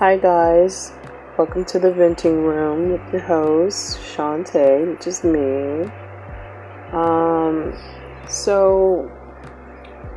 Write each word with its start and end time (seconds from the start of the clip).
Hi 0.00 0.16
guys, 0.16 0.94
welcome 1.36 1.66
to 1.66 1.78
the 1.78 1.92
venting 1.92 2.42
room 2.42 2.92
with 2.92 3.12
your 3.12 3.20
host 3.20 3.98
Shantea, 3.98 4.96
which 4.96 5.06
is 5.06 5.22
me. 5.22 5.92
Um, 6.90 7.78
so 8.26 9.12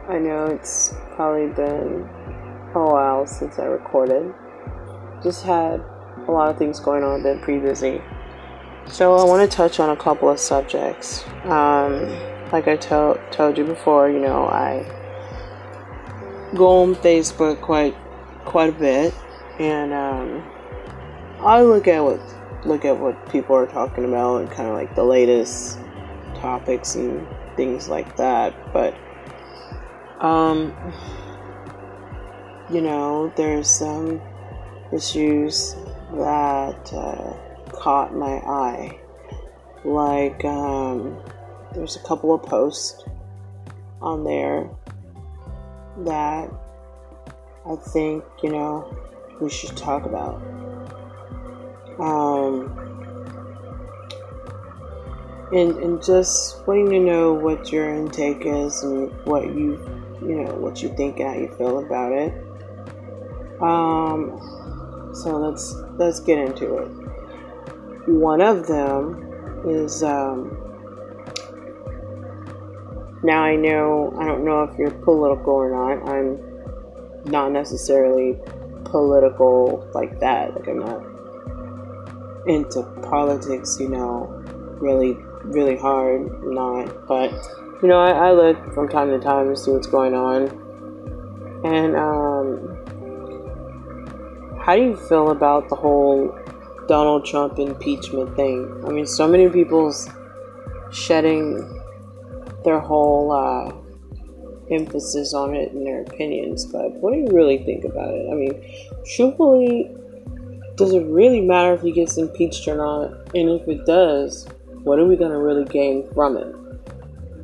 I 0.07 0.19
know 0.19 0.45
it's 0.45 0.95
probably 1.15 1.47
been 1.47 2.07
a 2.73 2.79
while 2.79 3.27
since 3.27 3.59
I 3.59 3.65
recorded. 3.65 4.33
Just 5.21 5.43
had 5.43 5.83
a 6.29 6.31
lot 6.31 6.49
of 6.49 6.57
things 6.57 6.79
going 6.79 7.03
on, 7.03 7.21
been 7.21 7.41
pretty 7.41 7.59
busy. 7.59 8.01
So 8.87 9.15
I 9.15 9.25
want 9.25 9.51
to 9.51 9.53
touch 9.53 9.81
on 9.81 9.89
a 9.89 9.97
couple 9.97 10.29
of 10.29 10.39
subjects. 10.39 11.25
Um, 11.43 12.07
like 12.53 12.69
I 12.69 12.77
told 12.77 13.19
told 13.31 13.57
you 13.57 13.65
before, 13.65 14.09
you 14.09 14.19
know 14.19 14.45
I 14.45 14.85
go 16.55 16.83
on 16.83 16.95
Facebook 16.95 17.59
quite 17.59 17.97
quite 18.45 18.69
a 18.69 18.79
bit, 18.79 19.13
and 19.59 19.93
um, 19.93 20.43
I 21.39 21.61
look 21.61 21.87
at 21.87 22.03
what 22.03 22.21
look 22.65 22.85
at 22.85 22.97
what 22.97 23.29
people 23.29 23.55
are 23.55 23.67
talking 23.67 24.05
about 24.05 24.37
and 24.37 24.49
kind 24.49 24.69
of 24.69 24.75
like 24.75 24.95
the 24.95 25.03
latest 25.03 25.79
topics 26.35 26.95
and 26.95 27.27
things 27.55 27.89
like 27.89 28.15
that. 28.17 28.53
But 28.71 28.95
um, 30.19 30.73
you 32.69 32.81
know, 32.81 33.31
there's 33.35 33.69
some 33.69 34.21
issues 34.93 35.75
that 36.13 36.93
uh, 36.93 37.33
caught 37.71 38.15
my 38.15 38.37
eye, 38.45 38.99
like 39.83 40.43
um, 40.45 41.21
there's 41.73 41.95
a 41.95 42.03
couple 42.03 42.33
of 42.33 42.43
posts 42.43 43.03
on 44.01 44.23
there 44.23 44.69
that 46.05 46.49
I 47.65 47.75
think, 47.75 48.23
you 48.41 48.51
know, 48.51 49.02
we 49.39 49.49
should 49.49 49.75
talk 49.75 50.05
about. 50.05 50.41
Um, 51.99 52.79
and, 55.51 55.77
and 55.77 56.03
just 56.03 56.65
wanting 56.67 56.89
to 56.89 56.99
know 56.99 57.33
what 57.33 57.71
your 57.71 57.93
intake 57.93 58.45
is 58.45 58.83
and 58.83 59.11
what 59.25 59.45
you, 59.45 59.79
you 60.21 60.43
know, 60.43 60.53
what 60.55 60.81
you 60.81 60.89
think 60.95 61.19
and 61.19 61.29
how 61.29 61.39
you 61.39 61.47
feel 61.57 61.79
about 61.79 62.11
it. 62.11 62.33
Um, 63.61 65.11
so 65.13 65.37
let's 65.37 65.75
let's 65.97 66.19
get 66.19 66.39
into 66.39 66.77
it. 66.77 66.89
One 68.09 68.41
of 68.41 68.67
them 68.67 69.63
is 69.65 70.03
um, 70.03 70.57
now 73.23 73.41
I 73.41 73.55
know, 73.55 74.13
I 74.19 74.25
don't 74.25 74.43
know 74.43 74.63
if 74.63 74.77
you're 74.77 74.91
political 74.91 75.53
or 75.53 75.71
not. 75.71 76.09
I'm 76.09 77.23
not 77.31 77.53
necessarily 77.53 78.37
political 78.93 79.89
like 79.93 80.19
that. 80.19 80.53
Like, 80.55 80.67
I'm 80.69 80.79
not 80.79 81.01
into 82.47 82.83
politics, 83.01 83.77
you 83.79 83.89
know, 83.89 84.27
really, 84.79 85.17
really 85.43 85.75
hard. 85.75 86.21
Not. 86.45 87.07
But, 87.07 87.31
you 87.81 87.87
know, 87.89 87.99
I, 87.99 88.11
I 88.11 88.31
look 88.31 88.57
from 88.73 88.87
time 88.87 89.09
to 89.09 89.19
time 89.19 89.49
to 89.49 89.57
see 89.57 89.71
what's 89.71 89.87
going 89.87 90.13
on. 90.13 90.41
And, 91.65 91.95
um, 91.95 92.77
how 94.63 94.75
do 94.75 94.81
you 94.81 94.95
feel 94.95 95.31
about 95.31 95.67
the 95.69 95.75
whole 95.75 96.31
Donald 96.87 97.25
Trump 97.25 97.57
impeachment 97.57 98.35
thing? 98.35 98.83
I 98.85 98.91
mean, 98.91 99.07
so 99.07 99.27
many 99.27 99.49
people's 99.49 100.07
shedding 100.91 101.81
their 102.63 102.79
whole 102.79 103.31
uh, 103.31 103.73
emphasis 104.71 105.33
on 105.33 105.55
it 105.55 105.71
and 105.71 105.85
their 105.85 106.01
opinions. 106.01 106.65
But 106.65 106.91
what 106.93 107.13
do 107.13 107.19
you 107.19 107.27
really 107.31 107.63
think 107.63 107.83
about 107.83 108.13
it? 108.13 108.27
I 108.31 108.35
mean, 108.35 108.63
truthfully, 109.05 109.91
does 110.75 110.93
it 110.93 111.05
really 111.05 111.41
matter 111.41 111.73
if 111.73 111.81
he 111.81 111.91
gets 111.91 112.17
impeached 112.17 112.67
or 112.67 112.75
not? 112.75 113.35
And 113.35 113.49
if 113.49 113.67
it 113.67 113.85
does, 113.85 114.47
what 114.83 114.99
are 114.99 115.05
we 115.05 115.15
going 115.15 115.31
to 115.31 115.37
really 115.37 115.65
gain 115.65 116.09
from 116.13 116.37
it? 116.37 116.55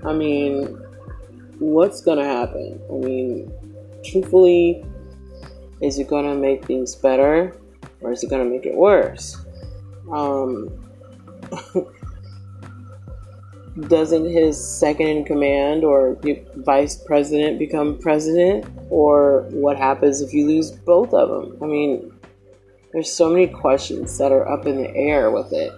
I 0.04 0.14
mean, 0.14 0.66
what's 1.60 2.02
going 2.02 2.18
to 2.18 2.26
happen? 2.26 2.82
I 2.90 2.94
mean, 2.94 3.52
truthfully, 4.04 4.84
is 5.82 6.00
it 6.00 6.08
going 6.08 6.26
to 6.26 6.36
make 6.36 6.66
things 6.66 6.96
better 6.96 7.56
or 8.02 8.12
is 8.12 8.24
it 8.24 8.30
going 8.30 8.44
to 8.44 8.50
make 8.50 8.66
it 8.66 8.76
worse? 8.76 9.38
Um, 10.12 10.70
doesn't 13.88 14.30
his 14.30 14.58
second 14.64 15.08
in 15.08 15.26
command 15.26 15.84
or 15.84 16.18
vice 16.56 16.96
president 16.96 17.60
become 17.60 17.98
president? 17.98 18.66
Or 18.90 19.44
what 19.52 19.78
happens 19.78 20.22
if 20.22 20.34
you 20.34 20.48
lose 20.48 20.72
both 20.72 21.14
of 21.14 21.30
them? 21.30 21.58
I 21.62 21.66
mean, 21.66 22.12
there's 22.92 23.12
so 23.12 23.30
many 23.30 23.48
questions 23.48 24.18
that 24.18 24.32
are 24.32 24.48
up 24.50 24.66
in 24.66 24.82
the 24.82 24.90
air 24.96 25.32
with 25.32 25.54
it. 25.54 25.72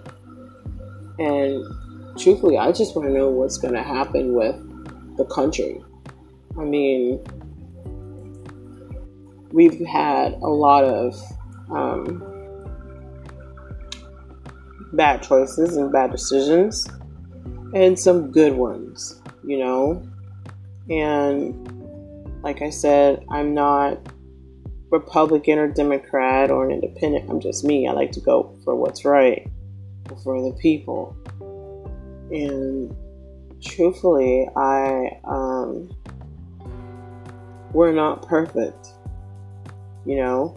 And 1.18 1.64
truthfully, 2.18 2.58
I 2.58 2.72
just 2.72 2.96
want 2.96 3.08
to 3.08 3.14
know 3.14 3.28
what's 3.28 3.58
going 3.58 3.74
to 3.74 3.82
happen 3.82 4.32
with 4.32 4.56
the 5.16 5.26
country. 5.26 5.80
I 6.58 6.64
mean, 6.64 7.22
we've 9.52 9.86
had 9.86 10.32
a 10.34 10.48
lot 10.48 10.84
of 10.84 11.20
um, 11.70 12.22
bad 14.94 15.22
choices 15.22 15.76
and 15.76 15.92
bad 15.92 16.10
decisions 16.10 16.88
and 17.74 17.98
some 17.98 18.30
good 18.30 18.54
ones, 18.54 19.20
you 19.44 19.58
know? 19.58 20.06
And 20.90 22.42
like 22.42 22.62
I 22.62 22.70
said, 22.70 23.24
I'm 23.30 23.54
not 23.54 23.98
Republican 24.90 25.58
or 25.58 25.68
Democrat 25.68 26.50
or 26.50 26.68
an 26.68 26.72
independent. 26.72 27.30
I'm 27.30 27.40
just 27.40 27.64
me. 27.64 27.88
I 27.88 27.92
like 27.92 28.12
to 28.12 28.20
go 28.20 28.54
for 28.64 28.76
what's 28.76 29.04
right 29.04 29.48
for 30.22 30.42
the 30.42 30.52
people. 30.60 31.16
And 32.30 32.94
truthfully, 33.62 34.48
I 34.56 35.18
um 35.24 35.90
we're 37.72 37.92
not 37.92 38.26
perfect. 38.26 38.88
You 40.04 40.16
know, 40.16 40.52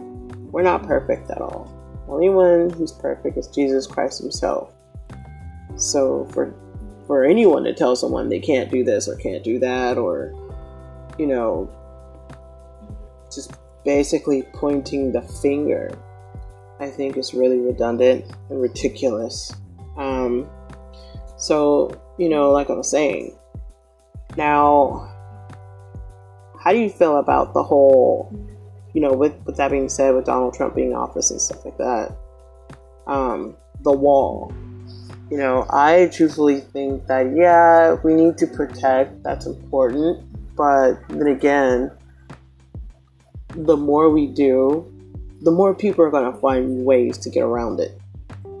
we're 0.50 0.62
not 0.62 0.86
perfect 0.86 1.30
at 1.30 1.40
all. 1.40 1.72
Only 2.08 2.28
one 2.28 2.70
who's 2.70 2.92
perfect 2.92 3.38
is 3.38 3.48
Jesus 3.48 3.86
Christ 3.86 4.20
himself. 4.20 4.70
So 5.76 6.26
for 6.32 6.54
for 7.06 7.24
anyone 7.24 7.64
to 7.64 7.72
tell 7.72 7.96
someone 7.96 8.28
they 8.28 8.40
can't 8.40 8.70
do 8.70 8.84
this 8.84 9.08
or 9.08 9.16
can't 9.16 9.44
do 9.44 9.58
that 9.58 9.96
or 9.98 10.32
you 11.18 11.26
know 11.26 11.70
just 13.32 13.52
basically 13.84 14.42
pointing 14.52 15.12
the 15.12 15.22
finger 15.22 15.96
i 16.80 16.88
think 16.88 17.16
is 17.16 17.34
really 17.34 17.58
redundant 17.58 18.24
and 18.50 18.60
ridiculous. 18.60 19.54
Um, 19.96 20.48
so 21.36 21.90
you 22.18 22.28
know 22.28 22.50
like 22.50 22.70
i 22.70 22.72
was 22.72 22.90
saying 22.90 23.36
now 24.36 25.10
how 26.58 26.72
do 26.72 26.78
you 26.78 26.88
feel 26.90 27.18
about 27.18 27.54
the 27.54 27.62
whole 27.62 28.32
you 28.94 29.00
know 29.00 29.12
with, 29.12 29.34
with 29.44 29.56
that 29.56 29.70
being 29.70 29.88
said 29.88 30.14
with 30.14 30.24
donald 30.24 30.54
trump 30.54 30.74
being 30.74 30.90
in 30.90 30.96
office 30.96 31.30
and 31.30 31.40
stuff 31.40 31.64
like 31.64 31.76
that 31.78 32.16
um, 33.06 33.56
the 33.82 33.92
wall 33.92 34.52
you 35.30 35.36
know, 35.36 35.66
I 35.70 36.08
truthfully 36.12 36.60
think 36.60 37.06
that, 37.08 37.34
yeah, 37.34 37.96
we 38.04 38.14
need 38.14 38.38
to 38.38 38.46
protect, 38.46 39.22
that's 39.24 39.46
important. 39.46 40.24
But 40.54 41.00
then 41.08 41.26
again, 41.26 41.90
the 43.54 43.76
more 43.76 44.10
we 44.10 44.28
do, 44.28 44.92
the 45.40 45.50
more 45.50 45.74
people 45.74 46.04
are 46.04 46.10
going 46.10 46.32
to 46.32 46.38
find 46.38 46.84
ways 46.84 47.18
to 47.18 47.30
get 47.30 47.42
around 47.42 47.80
it. 47.80 47.98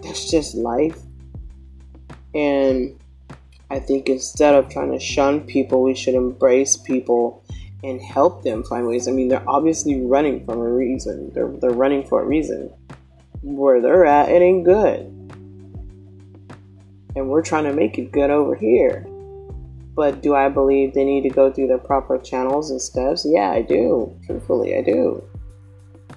That's 0.02 0.28
just 0.28 0.54
life. 0.56 0.98
And 2.34 2.98
I 3.70 3.78
think 3.78 4.08
instead 4.08 4.54
of 4.54 4.68
trying 4.68 4.92
to 4.92 5.00
shun 5.00 5.42
people, 5.42 5.82
we 5.82 5.94
should 5.94 6.14
embrace 6.14 6.76
people 6.76 7.44
and 7.84 8.00
help 8.00 8.42
them 8.42 8.64
find 8.64 8.86
ways. 8.86 9.06
I 9.06 9.12
mean, 9.12 9.28
they're 9.28 9.48
obviously 9.48 10.00
running 10.00 10.44
from 10.44 10.58
a 10.58 10.68
reason. 10.68 11.30
They're, 11.32 11.48
they're 11.48 11.70
running 11.70 12.04
for 12.06 12.22
a 12.22 12.26
reason. 12.26 12.72
Where 13.42 13.80
they're 13.80 14.04
at, 14.04 14.30
it 14.30 14.42
ain't 14.42 14.64
good 14.64 15.15
and 17.16 17.28
we're 17.28 17.42
trying 17.42 17.64
to 17.64 17.72
make 17.72 17.98
it 17.98 18.12
good 18.12 18.30
over 18.30 18.54
here. 18.54 19.06
But 19.94 20.22
do 20.22 20.34
I 20.34 20.50
believe 20.50 20.92
they 20.92 21.04
need 21.04 21.22
to 21.22 21.30
go 21.30 21.50
through 21.50 21.68
the 21.68 21.78
proper 21.78 22.18
channels 22.18 22.70
and 22.70 22.80
steps? 22.80 23.26
Yeah, 23.26 23.50
I 23.50 23.62
do. 23.62 24.14
Truthfully, 24.26 24.76
I 24.76 24.82
do. 24.82 25.24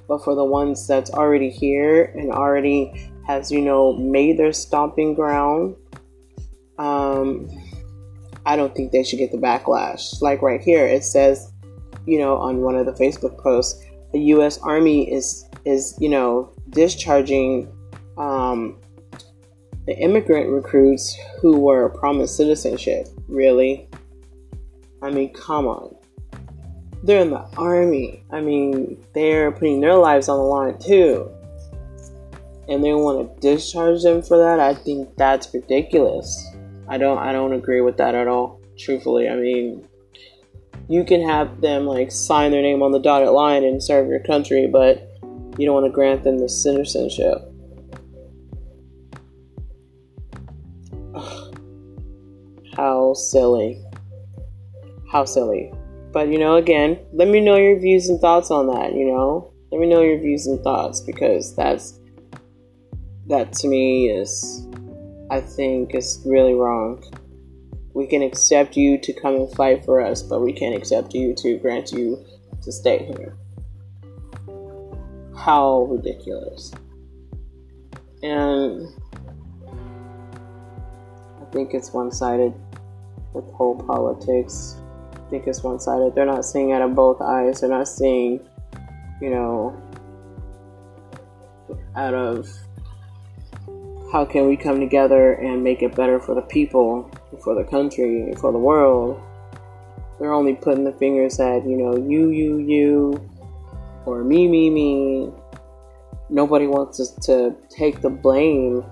But 0.07 0.24
for 0.24 0.36
the 0.36 0.44
ones 0.44 0.86
that's 0.86 1.10
already 1.12 1.50
here 1.50 2.12
and 2.16 2.31
already 2.31 3.12
has, 3.25 3.51
you 3.51 3.62
know, 3.62 3.94
made 3.94 4.38
their 4.38 4.51
stomping 4.51 5.13
ground, 5.13 5.75
um, 6.78 7.48
I 8.46 8.57
don't 8.57 8.75
think 8.75 8.92
they 8.92 9.04
should 9.04 9.19
get 9.19 9.31
the 9.31 9.38
backlash. 9.38 10.22
Like 10.22 10.42
right 10.42 10.62
here, 10.62 10.86
it 10.86 11.06
says, 11.06 11.51
you 12.06 12.19
know, 12.19 12.36
on 12.38 12.62
one 12.62 12.75
of 12.75 12.86
the 12.86 12.94
Facebook 12.94 13.38
posts, 13.38 13.81
the 14.12 14.19
U.S. 14.19 14.57
Army 14.60 15.12
is 15.12 15.46
is 15.66 15.96
you 16.00 16.10
know 16.10 16.51
discharging 16.69 17.72
um, 18.18 18.78
the 19.89 19.97
immigrant 19.97 20.47
recruits 20.51 21.18
who 21.41 21.57
were 21.57 21.89
promised 21.89 22.38
citizenship. 22.38 23.07
Really? 23.27 23.89
I 25.01 25.09
mean, 25.09 25.33
come 25.33 25.65
on. 25.65 25.95
they're 27.01 27.24
in 27.24 27.31
the 27.31 27.47
army. 27.57 28.24
I 28.30 28.39
mean, 28.39 29.03
they're 29.15 29.51
putting 29.51 29.81
their 29.81 29.95
lives 29.95 30.30
on 30.30 30.38
the 30.38 30.44
line 30.44 30.77
too. 30.77 31.31
And 32.68 32.83
they 32.83 32.94
want 32.94 33.41
to 33.41 33.41
discharge 33.41 34.03
them 34.03 34.21
for 34.21 34.38
that. 34.38 34.59
I 34.59 34.75
think 34.75 35.15
that's 35.18 35.51
ridiculous. 35.56 36.39
I 36.88 37.00
don't 37.00 37.18
I 37.18 37.31
don't 37.31 37.53
agree 37.53 37.81
with 37.81 37.97
that 37.97 38.13
at 38.13 38.27
all. 38.27 38.62
Truthfully, 38.77 39.27
I 39.27 39.38
mean, 39.38 39.88
you 40.88 41.03
can 41.03 41.27
have 41.27 41.62
them 41.62 41.88
like 41.88 42.12
sign 42.12 42.51
their 42.51 42.62
name 42.62 42.83
on 42.83 42.91
the 42.91 43.00
dotted 43.00 43.30
line 43.30 43.63
and 43.63 43.83
serve 43.83 44.07
your 44.07 44.21
country, 44.21 44.68
but 44.68 45.01
you 45.57 45.65
don't 45.65 45.74
want 45.74 45.88
to 45.88 45.91
grant 45.91 46.24
them 46.24 46.38
the 46.38 46.47
citizenship. 46.47 47.49
Silly. 53.16 53.84
How 55.12 55.26
silly. 55.26 55.74
But 56.12 56.30
you 56.30 56.38
know, 56.38 56.56
again, 56.56 57.00
let 57.14 57.28
me 57.28 57.40
know 57.40 57.56
your 57.56 57.80
views 57.80 58.10
and 58.10 58.20
thoughts 58.20 58.52
on 58.52 58.68
that, 58.68 58.94
you 58.94 59.06
know? 59.06 59.54
Let 59.72 59.80
me 59.80 59.88
know 59.88 60.02
your 60.02 60.20
views 60.20 60.48
and 60.48 60.60
thoughts 60.64 61.02
because 61.02 61.56
that's 61.56 62.00
that 63.28 63.54
to 63.54 63.68
me 63.68 64.10
is 64.10 64.68
I 65.30 65.40
think 65.40 65.94
is 65.94 66.22
really 66.26 66.56
wrong. 66.56 67.04
We 67.94 68.08
can 68.08 68.24
accept 68.24 68.76
you 68.76 68.98
to 69.00 69.14
come 69.14 69.36
and 69.36 69.52
fight 69.54 69.86
for 69.86 70.02
us, 70.02 70.24
but 70.24 70.42
we 70.42 70.54
can't 70.54 70.76
accept 70.76 71.14
you 71.14 71.36
to 71.36 71.58
grant 71.58 71.92
you 71.92 72.24
to 72.64 72.72
stay 72.72 73.06
here. 73.06 73.36
How 75.36 75.84
ridiculous. 75.84 76.72
And 78.24 78.88
I 81.42 81.46
think 81.52 81.74
it's 81.74 81.94
one 81.94 82.12
sided 82.12 82.54
with 83.39 83.53
whole 83.53 83.75
politics. 83.75 84.77
I 85.13 85.30
think 85.30 85.47
it's 85.47 85.63
one 85.63 85.80
sided. 85.80 86.15
They're 86.15 86.25
not 86.25 86.45
seeing 86.45 86.71
out 86.71 86.81
of 86.81 86.95
both 86.95 87.21
eyes. 87.21 87.62
They're 87.62 87.69
not 87.69 87.88
seeing, 87.88 88.39
you 89.21 89.30
know, 89.30 89.80
out 91.95 92.13
of 92.13 92.50
how 94.12 94.25
can 94.25 94.47
we 94.47 94.57
come 94.57 94.80
together 94.80 95.33
and 95.33 95.63
make 95.63 95.83
it 95.83 95.95
better 95.95 96.19
for 96.19 96.33
the 96.33 96.41
people, 96.41 97.09
for 97.44 97.56
the 97.56 97.63
country, 97.63 98.33
for 98.39 98.51
the 98.51 98.57
world. 98.57 99.21
They're 100.19 100.33
only 100.33 100.56
putting 100.56 100.83
the 100.83 100.91
fingers 100.94 101.39
at, 101.39 101.65
you 101.65 101.77
know, 101.77 101.95
you, 101.95 102.30
you, 102.30 102.57
you, 102.57 103.30
or 104.06 104.24
me, 104.24 104.47
me, 104.47 104.69
me. 104.69 105.31
Nobody 106.30 106.68
wants 106.68 107.00
us 107.00 107.12
to 107.25 107.56
take 107.69 108.01
the 108.01 108.09
blame 108.09 108.83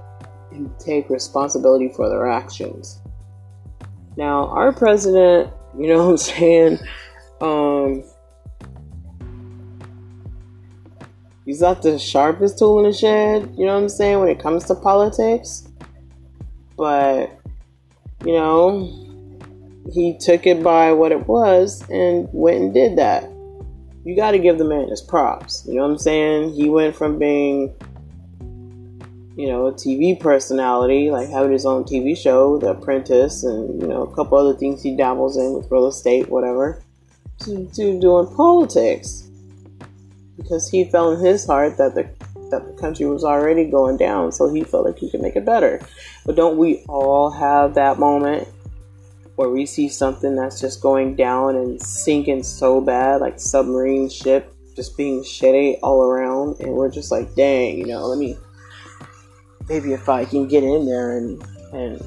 and 0.51 0.71
take 0.79 1.09
responsibility 1.09 1.89
for 1.89 2.09
their 2.09 2.27
actions. 2.27 3.01
Now, 4.17 4.47
our 4.47 4.73
president, 4.73 5.53
you 5.77 5.87
know 5.87 6.03
what 6.03 6.09
I'm 6.09 6.17
saying? 6.17 6.79
Um, 7.39 8.03
he's 11.45 11.61
not 11.61 11.83
the 11.83 11.99
sharpest 11.99 12.57
tool 12.57 12.79
in 12.79 12.85
the 12.85 12.93
shed, 12.97 13.53
you 13.55 13.67
know 13.67 13.75
what 13.75 13.83
I'm 13.83 13.89
saying, 13.89 14.19
when 14.19 14.29
it 14.29 14.39
comes 14.39 14.63
to 14.65 14.75
politics. 14.75 15.67
But, 16.75 17.39
you 18.25 18.33
know, 18.33 18.89
he 19.93 20.17
took 20.19 20.47
it 20.47 20.63
by 20.63 20.93
what 20.93 21.11
it 21.11 21.27
was 21.27 21.87
and 21.87 22.27
went 22.31 22.57
and 22.57 22.73
did 22.73 22.97
that. 22.97 23.29
You 24.03 24.15
got 24.15 24.31
to 24.31 24.39
give 24.39 24.57
the 24.57 24.65
man 24.65 24.89
his 24.89 25.01
props. 25.01 25.63
You 25.67 25.75
know 25.75 25.83
what 25.83 25.91
I'm 25.91 25.97
saying? 25.99 26.53
He 26.53 26.69
went 26.69 26.95
from 26.95 27.19
being 27.19 27.71
you 29.37 29.47
know, 29.47 29.67
a 29.67 29.71
TV 29.71 30.19
personality, 30.19 31.11
like 31.11 31.29
having 31.29 31.51
his 31.51 31.65
own 31.65 31.83
TV 31.83 32.17
show, 32.17 32.57
The 32.57 32.71
Apprentice, 32.71 33.43
and 33.43 33.79
you 33.79 33.87
know, 33.87 34.01
a 34.01 34.15
couple 34.15 34.35
other 34.35 34.55
things 34.55 34.81
he 34.81 34.97
dabbles 34.97 35.37
in 35.37 35.53
with 35.53 35.69
real 35.69 35.85
estate, 35.85 36.27
whatever, 36.27 36.81
to, 37.41 37.69
to 37.75 37.99
doing 37.99 38.35
politics. 38.35 39.29
Because 40.37 40.67
he 40.69 40.85
felt 40.85 41.19
in 41.19 41.25
his 41.25 41.45
heart 41.45 41.77
that 41.77 41.93
the 41.93 42.09
that 42.49 42.65
the 42.65 42.81
country 42.81 43.05
was 43.05 43.23
already 43.23 43.65
going 43.65 43.97
down, 43.97 44.31
so 44.31 44.51
he 44.51 44.63
felt 44.63 44.85
like 44.85 44.97
he 44.97 45.11
could 45.11 45.21
make 45.21 45.35
it 45.35 45.45
better. 45.45 45.81
But 46.25 46.35
don't 46.35 46.57
we 46.57 46.83
all 46.87 47.29
have 47.29 47.75
that 47.75 47.99
moment 47.99 48.47
where 49.35 49.49
we 49.49 49.67
see 49.67 49.87
something 49.87 50.35
that's 50.35 50.59
just 50.59 50.81
going 50.81 51.15
down 51.15 51.55
and 51.55 51.79
sinking 51.79 52.41
so 52.41 52.81
bad, 52.81 53.21
like 53.21 53.39
submarine 53.39 54.09
ship 54.09 54.51
just 54.75 54.97
being 54.97 55.21
shitty 55.21 55.77
all 55.83 56.03
around, 56.03 56.59
and 56.59 56.71
we're 56.71 56.89
just 56.89 57.11
like, 57.11 57.35
dang, 57.35 57.77
you 57.77 57.85
know, 57.85 58.05
let 58.07 58.17
me 58.17 58.37
maybe 59.69 59.93
if 59.93 60.09
I 60.09 60.25
can 60.25 60.47
get 60.47 60.63
in 60.63 60.85
there 60.85 61.17
and 61.17 61.43
and 61.73 62.01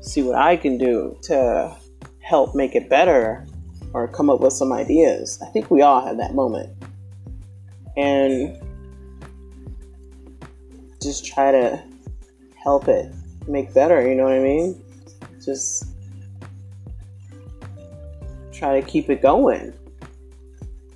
see 0.00 0.22
what 0.22 0.36
I 0.36 0.56
can 0.56 0.78
do 0.78 1.18
to 1.22 1.76
help 2.20 2.54
make 2.54 2.74
it 2.74 2.88
better 2.88 3.46
or 3.92 4.08
come 4.08 4.30
up 4.30 4.40
with 4.40 4.52
some 4.52 4.72
ideas. 4.72 5.38
I 5.42 5.46
think 5.50 5.70
we 5.70 5.82
all 5.82 6.04
have 6.04 6.18
that 6.18 6.34
moment. 6.34 6.70
And 7.96 8.56
just 11.02 11.26
try 11.26 11.50
to 11.50 11.82
help 12.62 12.88
it 12.88 13.12
make 13.46 13.72
better, 13.72 14.06
you 14.06 14.14
know 14.14 14.24
what 14.24 14.34
I 14.34 14.40
mean? 14.40 14.82
Just 15.44 15.86
try 18.52 18.80
to 18.80 18.86
keep 18.86 19.08
it 19.08 19.22
going. 19.22 19.72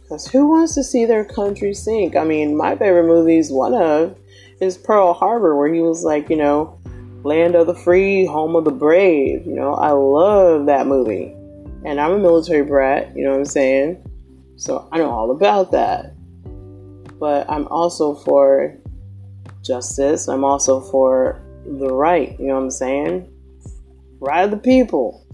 Because 0.03 0.27
who 0.27 0.49
wants 0.49 0.75
to 0.75 0.85
see 0.85 1.07
their 1.07 1.25
country 1.25 1.73
sink? 1.73 2.17
I 2.17 2.25
mean, 2.25 2.57
my 2.57 2.77
favorite 2.77 3.07
movie 3.07 3.39
is 3.39 3.51
one 3.51 3.75
of 3.75 4.17
is 4.63 4.79
Pearl 4.79 5.13
Harbor, 5.13 5.57
where 5.57 5.73
he 5.75 5.81
was 5.81 6.05
like, 6.05 6.31
you 6.31 6.37
know, 6.37 6.79
land 7.25 7.57
of 7.57 7.67
the 7.67 7.75
free, 7.75 8.25
home 8.25 8.55
of 8.55 8.65
the 8.65 8.71
brave. 8.71 9.45
You 9.45 9.55
know, 9.55 9.75
I 9.75 9.91
love 9.91 10.67
that 10.67 10.87
movie. 10.87 11.35
And 11.85 12.01
I'm 12.01 12.13
a 12.13 12.19
military 12.19 12.63
brat, 12.63 13.15
you 13.17 13.25
know 13.25 13.31
what 13.31 13.39
I'm 13.39 13.45
saying? 13.45 14.01
So 14.57 14.89
I 14.93 14.99
know 14.99 15.11
all 15.11 15.33
about 15.33 15.73
that. 15.73 16.15
But 17.19 17.51
I'm 17.51 17.67
also 17.69 18.15
for 18.15 18.79
justice. 19.63 20.29
I'm 20.29 20.45
also 20.45 20.81
for 20.81 21.43
the 21.67 21.93
right, 21.93 22.39
you 22.39 22.47
know 22.47 22.55
what 22.55 22.63
I'm 22.63 22.71
saying? 22.71 23.29
Right 24.21 24.45
of 24.45 24.53
the 24.53 24.57
people. 24.57 25.27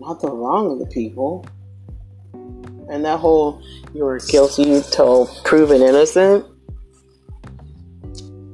Not 0.00 0.20
the 0.20 0.30
wrong 0.30 0.72
of 0.72 0.78
the 0.80 0.86
people. 0.86 1.46
And 2.90 3.04
that 3.06 3.20
whole 3.20 3.62
you 3.94 4.04
were 4.04 4.18
guilty 4.18 4.82
till 4.90 5.28
proven 5.44 5.80
innocent 5.80 6.44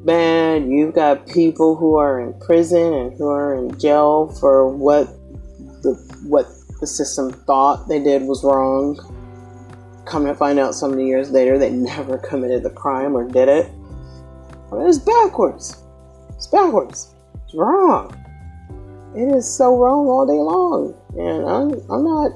man, 0.06 0.70
you've 0.70 0.94
got 0.94 1.26
people 1.26 1.74
who 1.74 1.96
are 1.96 2.20
in 2.20 2.32
prison 2.40 2.94
and 2.94 3.18
who 3.18 3.28
are 3.28 3.56
in 3.56 3.76
jail 3.78 4.28
for 4.40 4.68
what 4.68 5.08
the 5.82 5.94
what 6.28 6.46
the 6.80 6.86
system 6.86 7.32
thought 7.32 7.88
they 7.88 7.98
did 8.02 8.22
was 8.22 8.44
wrong. 8.44 8.96
Come 10.06 10.24
to 10.26 10.34
find 10.34 10.60
out 10.60 10.76
so 10.76 10.88
many 10.88 11.08
years 11.08 11.32
later 11.32 11.58
they 11.58 11.70
never 11.70 12.18
committed 12.30 12.62
the 12.62 12.70
crime 12.70 13.16
or 13.16 13.28
did 13.28 13.48
it. 13.48 13.70
I 14.72 14.86
it's 14.86 14.98
backwards. 14.98 15.82
It's 16.36 16.46
backwards. 16.46 17.14
It's 17.44 17.54
wrong. 17.54 18.14
It 19.16 19.34
is 19.34 19.52
so 19.52 19.76
wrong 19.76 20.06
all 20.06 20.26
day 20.26 20.34
long. 20.34 20.94
And 21.18 21.48
I'm, 21.48 21.90
I'm 21.90 22.04
not, 22.04 22.32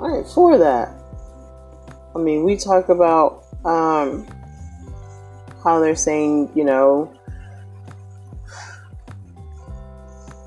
I 0.00 0.18
ain't 0.18 0.28
for 0.28 0.56
that. 0.56 0.94
I 2.14 2.18
mean, 2.18 2.44
we 2.44 2.56
talk 2.56 2.88
about, 2.88 3.44
um, 3.64 4.26
how 5.64 5.80
they're 5.80 5.96
saying, 5.96 6.52
you 6.54 6.62
know, 6.62 7.10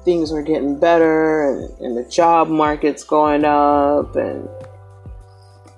things 0.06 0.32
are 0.32 0.44
getting 0.44 0.80
better 0.80 1.50
and, 1.50 1.80
and 1.82 1.98
the 1.98 2.10
job 2.10 2.48
market's 2.48 3.04
going 3.04 3.44
up 3.44 4.16
and 4.16 4.48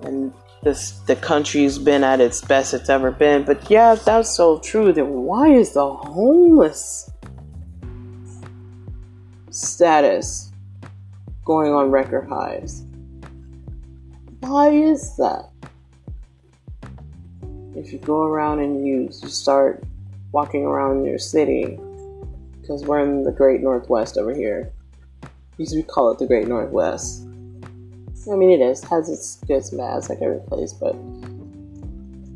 and 0.03 0.31
this 0.62 0.91
the 1.08 1.15
country's 1.15 1.79
been 1.79 2.03
at 2.03 2.19
its 2.19 2.41
best 2.41 2.74
it's 2.74 2.89
ever 2.89 3.12
been. 3.12 3.43
But 3.43 3.69
yeah, 3.72 3.93
if 3.93 4.05
that's 4.05 4.29
so 4.29 4.60
true, 4.60 4.91
then 4.91 5.10
why 5.10 5.50
is 5.50 5.74
the 5.74 5.93
homeless 5.93 7.10
status 9.50 10.51
going 11.46 11.74
on 11.74 11.89
record 11.89 12.27
highs? 12.27 12.84
Why 14.41 14.69
is 14.69 15.15
that? 15.17 15.49
If 17.79 17.93
you 17.93 18.00
go 18.00 18.24
around 18.24 18.59
and 18.59 18.86
you, 18.86 19.03
you 19.03 19.29
start 19.29 19.83
walking 20.33 20.65
around 20.65 21.05
your 21.05 21.17
city, 21.17 21.79
because 22.59 22.83
we're 22.83 23.00
in 23.00 23.24
the 23.24 23.31
Great 23.31 23.62
Northwest 23.62 24.17
over 24.17 24.33
here. 24.33 24.71
Used 25.57 25.74
to 25.74 25.83
call 25.83 26.12
it 26.12 26.19
the 26.19 26.27
Great 26.27 26.48
Northwest. 26.48 27.25
I 28.31 28.36
mean, 28.36 28.51
it 28.51 28.62
is 28.62 28.83
has 28.83 29.09
its 29.09 29.38
good 29.48 29.63
and 29.71 29.77
bads 29.79 30.09
like 30.09 30.19
every 30.21 30.41
place, 30.41 30.74
but 30.74 30.93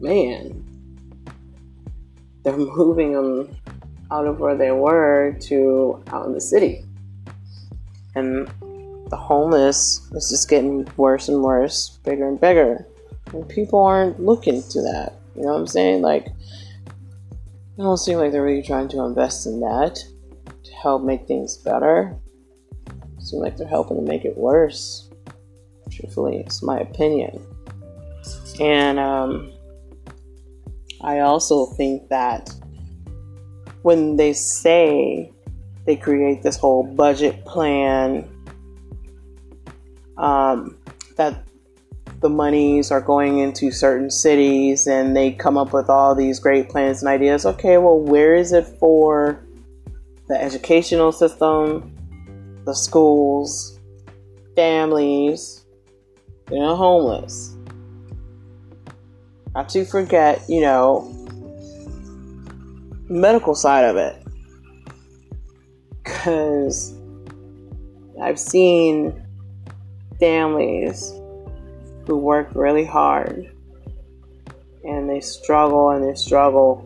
man, 0.01 0.63
they're 2.43 2.57
moving 2.57 3.13
them 3.13 3.55
out 4.11 4.25
of 4.25 4.39
where 4.39 4.55
they 4.55 4.71
were 4.71 5.35
to 5.41 6.01
out 6.07 6.25
in 6.25 6.33
the 6.33 6.41
city, 6.41 6.85
and 8.15 8.47
the 9.09 9.17
homeless 9.17 10.09
is 10.13 10.29
just 10.29 10.49
getting 10.49 10.87
worse 10.95 11.27
and 11.27 11.43
worse, 11.43 11.99
bigger 12.05 12.27
and 12.27 12.39
bigger, 12.39 12.87
and 13.33 13.47
people 13.49 13.83
aren't 13.83 14.19
looking 14.21 14.63
to 14.69 14.81
that. 14.81 15.13
You 15.35 15.43
know 15.43 15.53
what 15.53 15.59
I'm 15.59 15.67
saying? 15.67 16.01
Like, 16.01 16.27
it 16.27 17.81
don't 17.81 17.97
seem 17.97 18.17
like 18.17 18.31
they're 18.31 18.43
really 18.43 18.61
trying 18.61 18.87
to 18.89 19.03
invest 19.03 19.47
in 19.47 19.59
that 19.61 19.99
to 20.63 20.71
help 20.73 21.03
make 21.03 21.27
things 21.27 21.57
better. 21.57 22.15
It 22.87 23.21
seems 23.21 23.41
like 23.41 23.57
they're 23.57 23.67
helping 23.67 23.97
to 23.97 24.03
make 24.03 24.25
it 24.25 24.37
worse. 24.37 25.09
Truthfully, 25.89 26.37
it's 26.37 26.61
my 26.61 26.79
opinion. 26.79 27.45
And 28.59 28.99
um, 28.99 29.51
I 31.01 31.19
also 31.19 31.65
think 31.65 32.09
that 32.09 32.51
when 33.81 34.15
they 34.15 34.33
say 34.33 35.31
they 35.85 35.95
create 35.95 36.43
this 36.43 36.57
whole 36.57 36.83
budget 36.83 37.43
plan, 37.45 38.29
um, 40.17 40.77
that 41.17 41.42
the 42.23 42.29
monies 42.29 42.89
are 42.89 43.01
going 43.01 43.39
into 43.39 43.69
certain 43.69 44.09
cities 44.09 44.87
and 44.87 45.15
they 45.15 45.33
come 45.33 45.57
up 45.57 45.73
with 45.73 45.89
all 45.89 46.15
these 46.15 46.39
great 46.39 46.69
plans 46.69 47.03
and 47.03 47.09
ideas. 47.09 47.45
Okay, 47.45 47.77
well, 47.77 47.99
where 47.99 48.33
is 48.33 48.53
it 48.53 48.65
for 48.79 49.45
the 50.29 50.41
educational 50.41 51.11
system, 51.11 51.93
the 52.65 52.73
schools, 52.73 53.77
families, 54.55 55.65
you 56.49 56.57
know, 56.57 56.75
homeless? 56.77 57.55
Not 59.53 59.67
to 59.69 59.83
forget, 59.83 60.41
you 60.47 60.61
know, 60.61 61.01
medical 63.09 63.53
side 63.53 63.83
of 63.83 63.97
it. 63.97 64.15
Because 66.03 66.95
I've 68.21 68.39
seen 68.39 69.21
families 70.21 71.11
who 72.05 72.17
work 72.17 72.49
really 72.53 72.85
hard 72.85 73.49
and 74.83 75.09
they 75.09 75.21
struggle 75.21 75.91
and 75.91 76.03
they 76.03 76.15
struggle. 76.15 76.85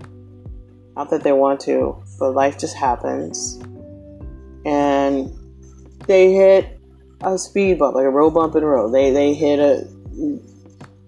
Not 0.95 1.09
that 1.11 1.23
they 1.23 1.31
want 1.31 1.59
to, 1.61 2.01
but 2.19 2.31
life 2.31 2.57
just 2.57 2.75
happens. 2.75 3.59
And 4.65 5.31
they 6.07 6.33
hit 6.33 6.79
a 7.21 7.37
speed 7.37 7.79
bump, 7.79 7.95
like 7.95 8.05
a 8.05 8.09
road 8.09 8.31
bump 8.31 8.55
in 8.55 8.61
the 8.61 8.67
road. 8.67 8.91
They 8.91 9.11
they 9.11 9.33
hit 9.33 9.59
a 9.59 9.87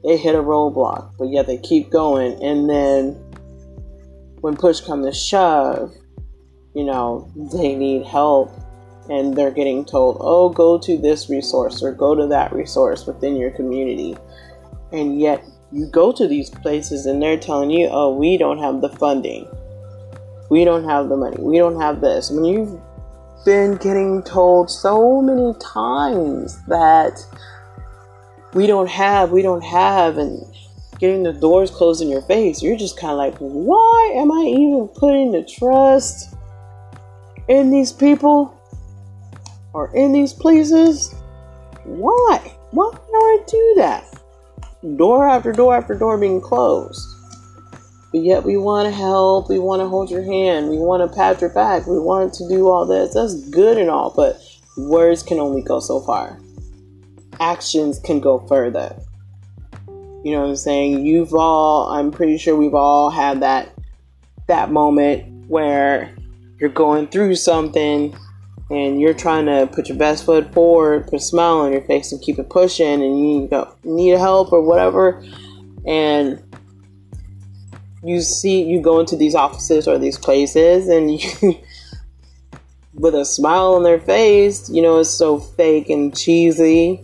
they 0.03 0.17
hit 0.17 0.35
a 0.35 0.41
roadblock, 0.41 1.11
but 1.17 1.25
yet 1.25 1.47
they 1.47 1.57
keep 1.57 1.89
going. 1.89 2.41
And 2.43 2.69
then 2.69 3.11
when 4.41 4.55
push 4.55 4.81
comes 4.81 5.05
to 5.05 5.13
shove, 5.13 5.93
you 6.73 6.83
know, 6.83 7.29
they 7.35 7.75
need 7.75 8.05
help 8.05 8.51
and 9.09 9.35
they're 9.35 9.51
getting 9.51 9.83
told, 9.83 10.17
oh, 10.19 10.49
go 10.49 10.77
to 10.77 10.97
this 10.97 11.29
resource 11.29 11.81
or 11.81 11.91
go 11.91 12.15
to 12.15 12.27
that 12.27 12.53
resource 12.53 13.05
within 13.05 13.35
your 13.35 13.51
community. 13.51 14.15
And 14.91 15.19
yet 15.19 15.43
you 15.71 15.87
go 15.87 16.11
to 16.11 16.27
these 16.27 16.49
places 16.49 17.05
and 17.05 17.21
they're 17.21 17.37
telling 17.37 17.71
you, 17.71 17.87
oh, 17.91 18.15
we 18.15 18.37
don't 18.37 18.59
have 18.59 18.81
the 18.81 18.89
funding. 18.89 19.47
We 20.49 20.63
don't 20.63 20.83
have 20.83 21.09
the 21.09 21.17
money. 21.17 21.37
We 21.39 21.57
don't 21.57 21.79
have 21.79 22.01
this. 22.01 22.31
When 22.31 22.45
you've 22.45 22.79
been 23.45 23.75
getting 23.77 24.23
told 24.23 24.69
so 24.69 25.21
many 25.21 25.53
times 25.59 26.63
that 26.65 27.19
we 28.53 28.67
don't 28.67 28.89
have, 28.89 29.31
we 29.31 29.41
don't 29.41 29.63
have, 29.63 30.17
and 30.17 30.43
getting 30.99 31.23
the 31.23 31.33
doors 31.33 31.71
closed 31.71 32.01
in 32.01 32.09
your 32.09 32.23
face, 32.23 32.61
you're 32.61 32.77
just 32.77 32.99
kind 32.99 33.11
of 33.11 33.17
like, 33.17 33.37
why 33.37 34.13
am 34.15 34.31
I 34.31 34.41
even 34.41 34.87
putting 34.87 35.31
the 35.31 35.43
trust 35.43 36.35
in 37.47 37.69
these 37.69 37.93
people? 37.93 38.58
Or 39.73 39.93
in 39.95 40.11
these 40.13 40.33
places. 40.33 41.13
Why? 41.83 42.39
Why 42.71 42.85
would 42.85 42.99
I 42.99 43.43
do 43.47 43.73
that? 43.77 44.05
Door 44.97 45.27
after 45.27 45.51
door 45.51 45.75
after 45.75 45.95
door 45.95 46.17
being 46.17 46.41
closed. 46.41 47.07
But 48.11 48.21
yet 48.21 48.43
we 48.43 48.57
want 48.57 48.87
to 48.87 48.95
help, 48.95 49.49
we 49.49 49.59
want 49.59 49.81
to 49.81 49.87
hold 49.87 50.09
your 50.09 50.23
hand, 50.23 50.69
we 50.69 50.77
want 50.77 51.07
to 51.07 51.15
pat 51.15 51.41
your 51.41 51.51
back, 51.51 51.85
we 51.85 51.99
want 51.99 52.33
to 52.35 52.47
do 52.49 52.67
all 52.67 52.85
this. 52.85 53.13
That's 53.13 53.49
good 53.49 53.77
and 53.77 53.89
all, 53.89 54.11
but 54.15 54.41
words 54.77 55.21
can 55.21 55.39
only 55.39 55.61
go 55.61 55.79
so 55.79 55.99
far. 55.99 56.39
Actions 57.39 57.99
can 57.99 58.19
go 58.19 58.39
further. 58.47 58.95
You 60.23 60.33
know 60.33 60.41
what 60.41 60.49
I'm 60.49 60.55
saying? 60.55 61.05
You've 61.05 61.33
all 61.33 61.89
I'm 61.89 62.11
pretty 62.11 62.37
sure 62.37 62.55
we've 62.55 62.73
all 62.73 63.09
had 63.09 63.41
that 63.41 63.69
that 64.47 64.71
moment 64.71 65.47
where 65.47 66.13
you're 66.59 66.69
going 66.69 67.07
through 67.07 67.35
something 67.35 68.15
and 68.69 69.01
you're 69.01 69.13
trying 69.13 69.45
to 69.47 69.67
put 69.71 69.89
your 69.89 69.97
best 69.97 70.25
foot 70.25 70.53
forward, 70.53 71.05
put 71.05 71.15
a 71.15 71.19
smile 71.19 71.57
on 71.57 71.71
your 71.71 71.81
face, 71.81 72.11
and 72.11 72.21
keep 72.21 72.37
it 72.37 72.49
pushing, 72.49 73.01
and 73.01 73.19
you 73.19 73.47
go, 73.47 73.73
need 73.83 74.17
help 74.17 74.53
or 74.53 74.61
whatever, 74.61 75.23
and 75.85 76.41
you 78.03 78.21
see 78.21 78.63
you 78.63 78.81
go 78.81 78.99
into 78.99 79.15
these 79.15 79.35
offices 79.35 79.87
or 79.87 79.97
these 79.97 80.17
places, 80.17 80.87
and 80.87 81.19
you, 81.41 81.57
with 82.93 83.15
a 83.15 83.25
smile 83.25 83.75
on 83.75 83.83
their 83.83 83.99
face, 83.99 84.69
you 84.69 84.81
know 84.81 84.99
it's 84.99 85.09
so 85.09 85.39
fake 85.39 85.89
and 85.89 86.15
cheesy. 86.15 87.03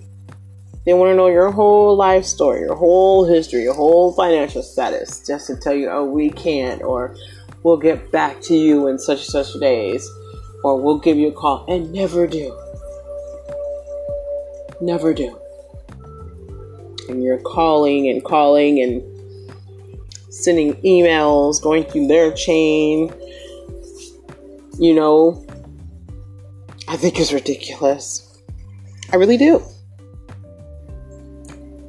They 0.85 0.93
want 0.93 1.09
to 1.09 1.15
know 1.15 1.29
your 1.29 1.49
whole 1.49 1.95
life 1.95 2.25
story, 2.25 2.59
your 2.59 2.75
whole 2.75 3.25
history, 3.25 3.63
your 3.63 3.73
whole 3.73 4.13
financial 4.13 4.61
status, 4.61 5.25
just 5.25 5.47
to 5.47 5.55
tell 5.55 5.73
you, 5.73 5.89
oh, 5.89 6.05
we 6.05 6.29
can't, 6.29 6.83
or 6.83 7.15
we'll 7.63 7.77
get 7.77 8.11
back 8.11 8.39
to 8.43 8.55
you 8.55 8.85
in 8.85 8.99
such 8.99 9.21
and 9.21 9.25
such 9.25 9.59
days 9.59 10.07
or 10.65 10.81
we'll 10.81 10.97
give 10.97 11.15
you 11.15 11.27
a 11.27 11.31
call 11.31 11.63
and 11.67 11.93
never 11.93 12.25
do. 12.25 12.51
Never 14.81 15.13
do. 15.13 15.39
And 17.07 17.21
you're 17.21 17.37
calling 17.37 18.09
and 18.09 18.25
calling 18.25 18.81
and 18.81 19.03
sending 20.33 20.73
emails, 20.81 21.61
going 21.61 21.83
through 21.83 22.07
their 22.07 22.31
chain. 22.31 23.13
You 24.79 24.95
know, 24.95 25.45
I 26.87 26.97
think 26.97 27.19
is 27.19 27.31
ridiculous. 27.31 28.41
I 29.13 29.17
really 29.17 29.37
do. 29.37 29.61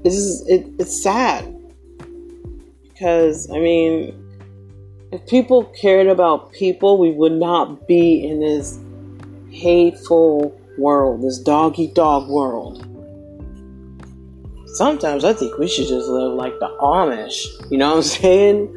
This 0.05 0.17
is 0.17 0.47
it, 0.49 0.67
it's 0.79 1.03
sad 1.03 1.51
because 2.83 3.51
I 3.51 3.59
mean 3.59 4.26
if 5.13 5.27
people 5.27 5.65
cared 5.65 6.09
about 6.09 6.53
people, 6.53 6.99
we 6.99 7.11
would 7.11 7.33
not 7.33 7.87
be 7.87 8.27
in 8.27 8.41
this 8.41 8.79
hateful 9.51 10.59
world, 10.79 11.23
this 11.23 11.39
dog 11.39 11.79
eat 11.79 11.95
dog 11.95 12.29
world. 12.29 12.83
Sometimes 14.75 15.25
I 15.25 15.33
think 15.33 15.57
we 15.59 15.69
should 15.69 15.87
just 15.87 16.09
live 16.09 16.33
like 16.33 16.59
the 16.59 16.69
Amish. 16.81 17.47
You 17.71 17.79
know 17.79 17.91
what 17.91 17.97
I'm 17.97 18.03
saying? 18.03 18.77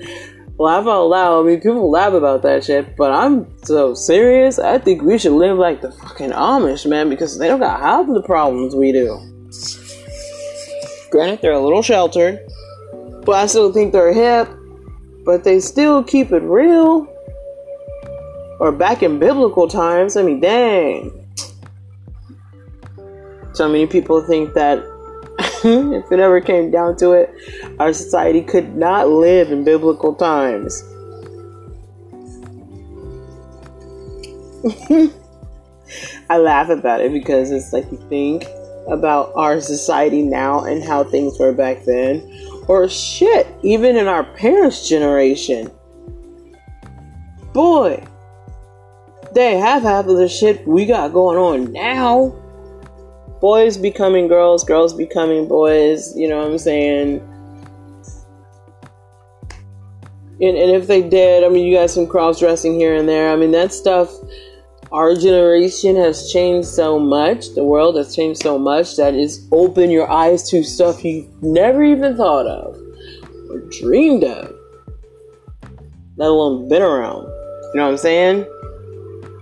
Laugh 0.57 0.85
out 0.87 1.05
loud. 1.05 1.41
I 1.41 1.47
mean, 1.47 1.61
people 1.61 1.89
laugh 1.89 2.13
about 2.13 2.41
that 2.43 2.63
shit, 2.63 2.95
but 2.95 3.11
I'm 3.11 3.47
so 3.63 3.93
serious. 3.93 4.59
I 4.59 4.77
think 4.77 5.01
we 5.01 5.17
should 5.17 5.33
live 5.33 5.57
like 5.57 5.81
the 5.81 5.91
fucking 5.91 6.31
Amish, 6.31 6.87
man, 6.87 7.09
because 7.09 7.37
they 7.37 7.47
don't 7.47 7.59
got 7.59 7.79
half 7.79 8.07
the 8.07 8.21
problems 8.21 8.75
we 8.75 8.91
do. 8.91 9.19
Granted, 11.11 11.41
they're 11.41 11.53
a 11.53 11.59
little 11.59 11.81
sheltered, 11.81 12.39
but 13.25 13.31
I 13.31 13.47
still 13.47 13.73
think 13.73 13.93
they're 13.93 14.13
hip 14.13 14.58
but 15.25 15.43
they 15.43 15.59
still 15.59 16.03
keep 16.03 16.31
it 16.31 16.43
real. 16.43 17.07
Or 18.59 18.71
back 18.71 19.03
in 19.03 19.19
biblical 19.19 19.67
times, 19.67 20.17
I 20.17 20.23
mean, 20.23 20.39
dang. 20.39 21.11
So 23.53 23.67
many 23.67 23.87
people 23.87 24.21
think 24.21 24.53
that 24.53 24.79
if 25.63 26.11
it 26.11 26.19
ever 26.19 26.41
came 26.41 26.71
down 26.71 26.97
to 26.97 27.11
it, 27.11 27.33
our 27.79 27.93
society 27.93 28.41
could 28.41 28.75
not 28.75 29.09
live 29.09 29.51
in 29.51 29.63
biblical 29.63 30.13
times. 30.15 30.83
I 36.29 36.37
laugh 36.37 36.69
about 36.69 37.01
it 37.01 37.11
because 37.11 37.51
it's 37.51 37.73
like 37.73 37.89
you 37.91 37.97
think 38.09 38.45
about 38.91 39.31
our 39.35 39.61
society 39.61 40.21
now 40.21 40.63
and 40.63 40.83
how 40.83 41.03
things 41.03 41.39
were 41.39 41.53
back 41.53 41.83
then 41.85 42.21
or 42.67 42.87
shit, 42.87 43.47
even 43.63 43.97
in 43.97 44.07
our 44.07 44.23
parents' 44.23 44.87
generation. 44.87 45.71
Boy, 47.53 48.03
they 49.33 49.57
have 49.57 49.81
half 49.81 50.05
of 50.05 50.17
the 50.17 50.29
shit 50.29 50.67
we 50.67 50.85
got 50.85 51.11
going 51.11 51.37
on 51.37 51.71
now. 51.73 52.35
Boys 53.41 53.77
becoming 53.77 54.27
girls, 54.27 54.63
girls 54.63 54.93
becoming 54.93 55.47
boys, 55.47 56.15
you 56.15 56.27
know 56.27 56.39
what 56.39 56.51
I'm 56.51 56.57
saying? 56.57 57.25
And, 60.41 60.57
and 60.57 60.71
if 60.71 60.87
they 60.87 61.01
did, 61.01 61.43
I 61.43 61.49
mean, 61.49 61.65
you 61.65 61.75
got 61.75 61.89
some 61.89 62.07
cross 62.07 62.39
dressing 62.39 62.79
here 62.79 62.95
and 62.95 63.09
there. 63.09 63.31
I 63.31 63.35
mean, 63.35 63.51
that 63.51 63.73
stuff 63.73 64.13
our 64.91 65.15
generation 65.15 65.95
has 65.95 66.31
changed 66.31 66.67
so 66.67 66.99
much, 66.99 67.53
the 67.53 67.63
world 67.63 67.95
has 67.97 68.15
changed 68.15 68.41
so 68.41 68.57
much 68.57 68.95
that 68.97 69.13
it's 69.13 69.47
opened 69.51 69.91
your 69.91 70.09
eyes 70.09 70.49
to 70.49 70.63
stuff 70.63 71.03
you've 71.03 71.27
never 71.43 71.83
even 71.83 72.17
thought 72.17 72.47
of 72.47 72.75
or 73.49 73.59
dreamed 73.81 74.23
of, 74.23 74.55
let 76.17 76.29
alone 76.29 76.67
been 76.67 76.81
around. 76.81 77.23
You 77.73 77.75
know 77.75 77.85
what 77.85 77.91
I'm 77.91 77.97
saying? 77.97 78.45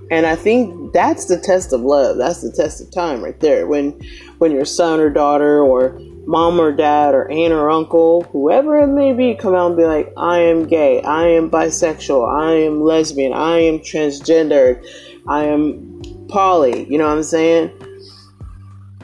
And 0.10 0.26
I 0.26 0.36
think 0.36 0.94
that's 0.94 1.26
the 1.26 1.40
test 1.40 1.74
of 1.74 1.82
love. 1.82 2.18
That's 2.18 2.42
the 2.42 2.52
test 2.52 2.82
of 2.82 2.92
time 2.92 3.22
right 3.22 3.40
there. 3.40 3.68
When 3.68 4.00
when 4.38 4.52
your 4.52 4.66
son 4.66 5.00
or 5.00 5.10
daughter 5.10 5.62
or 5.62 6.00
mom 6.26 6.60
or 6.60 6.72
dad 6.72 7.14
or 7.14 7.30
aunt 7.32 7.54
or 7.54 7.70
uncle, 7.70 8.24
whoever 8.32 8.78
it 8.78 8.88
may 8.88 9.14
be, 9.14 9.34
come 9.36 9.56
out 9.56 9.68
and 9.68 9.78
be 9.78 9.86
like, 9.86 10.12
I 10.18 10.40
am 10.40 10.68
gay, 10.68 11.02
I 11.02 11.28
am 11.28 11.50
bisexual, 11.50 12.28
I 12.30 12.54
am 12.54 12.82
lesbian, 12.82 13.34
I 13.34 13.60
am 13.60 13.80
transgendered, 13.80 14.86
I 15.28 15.46
am 15.46 16.02
poly, 16.30 16.90
you 16.90 16.98
know 16.98 17.08
what 17.08 17.18
I'm 17.18 17.24
saying? 17.24 17.72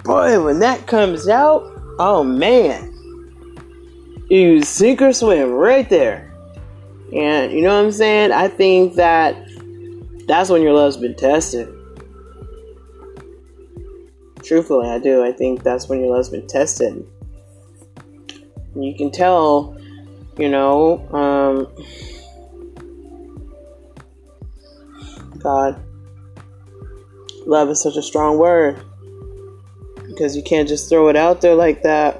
Boy, 0.03 0.43
when 0.43 0.59
that 0.59 0.87
comes 0.87 1.27
out, 1.27 1.63
oh 1.99 2.23
man, 2.23 2.93
you 4.29 4.63
sink 4.63 5.01
or 5.01 5.13
swim 5.13 5.51
right 5.51 5.89
there. 5.89 6.33
And 7.13 7.51
you 7.51 7.61
know 7.61 7.75
what 7.75 7.85
I'm 7.85 7.91
saying? 7.91 8.31
I 8.31 8.47
think 8.47 8.95
that 8.95 9.35
that's 10.27 10.49
when 10.49 10.61
your 10.61 10.73
love's 10.73 10.97
been 10.97 11.15
tested. 11.15 11.67
Truthfully, 14.43 14.89
I 14.89 14.99
do. 14.99 15.23
I 15.23 15.31
think 15.31 15.63
that's 15.63 15.87
when 15.87 15.99
your 15.99 16.15
love's 16.15 16.29
been 16.29 16.47
tested. 16.47 17.05
You 18.75 18.95
can 18.95 19.11
tell, 19.11 19.77
you 20.37 20.49
know, 20.49 21.07
um, 21.13 21.67
God, 25.39 25.81
love 27.45 27.69
is 27.69 27.81
such 27.81 27.95
a 27.95 28.01
strong 28.01 28.37
word 28.37 28.81
because 30.07 30.35
you 30.35 30.43
can't 30.43 30.67
just 30.67 30.89
throw 30.89 31.09
it 31.09 31.15
out 31.15 31.41
there 31.41 31.55
like 31.55 31.81
that. 31.83 32.19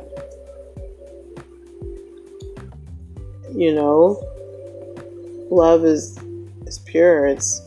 You 3.51 3.73
know, 3.73 4.21
love 5.51 5.85
is 5.85 6.17
is 6.65 6.79
pure. 6.79 7.27
It's 7.27 7.61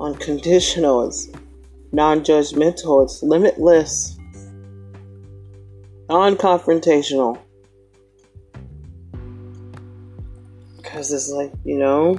unconditional. 0.00 1.06
It's 1.08 1.28
non-judgmental. 1.92 3.04
It's 3.04 3.22
limitless. 3.22 4.16
Non-confrontational. 6.08 7.38
Because 10.76 11.12
it's 11.12 11.30
like, 11.30 11.52
you 11.64 11.78
know, 11.78 12.18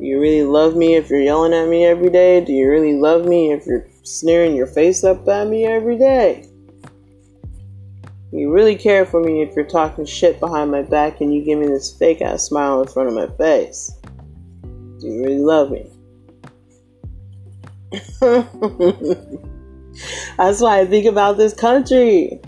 do 0.00 0.06
you 0.06 0.18
really 0.18 0.44
love 0.44 0.76
me 0.76 0.94
if 0.94 1.10
you're 1.10 1.20
yelling 1.20 1.52
at 1.52 1.68
me 1.68 1.84
every 1.84 2.08
day? 2.08 2.42
Do 2.42 2.54
you 2.54 2.70
really 2.70 2.94
love 2.94 3.26
me 3.26 3.52
if 3.52 3.66
you're 3.66 3.86
sneering 4.02 4.56
your 4.56 4.66
face 4.66 5.04
up 5.04 5.28
at 5.28 5.46
me 5.46 5.66
every 5.66 5.98
day? 5.98 6.46
Do 8.30 8.38
you 8.38 8.50
really 8.50 8.76
care 8.76 9.04
for 9.04 9.20
me 9.20 9.42
if 9.42 9.54
you're 9.54 9.66
talking 9.66 10.06
shit 10.06 10.40
behind 10.40 10.70
my 10.70 10.80
back 10.80 11.20
and 11.20 11.34
you 11.34 11.44
give 11.44 11.58
me 11.58 11.66
this 11.66 11.94
fake 11.98 12.22
ass 12.22 12.44
smile 12.44 12.80
in 12.80 12.88
front 12.88 13.10
of 13.10 13.14
my 13.14 13.26
face. 13.36 13.92
Do 14.62 15.06
you 15.06 15.22
really 15.22 15.38
love 15.38 15.70
me? 15.70 15.90
That's 20.38 20.62
why 20.62 20.80
I 20.80 20.86
think 20.86 21.04
about 21.04 21.36
this 21.36 21.52
country. 21.52 22.40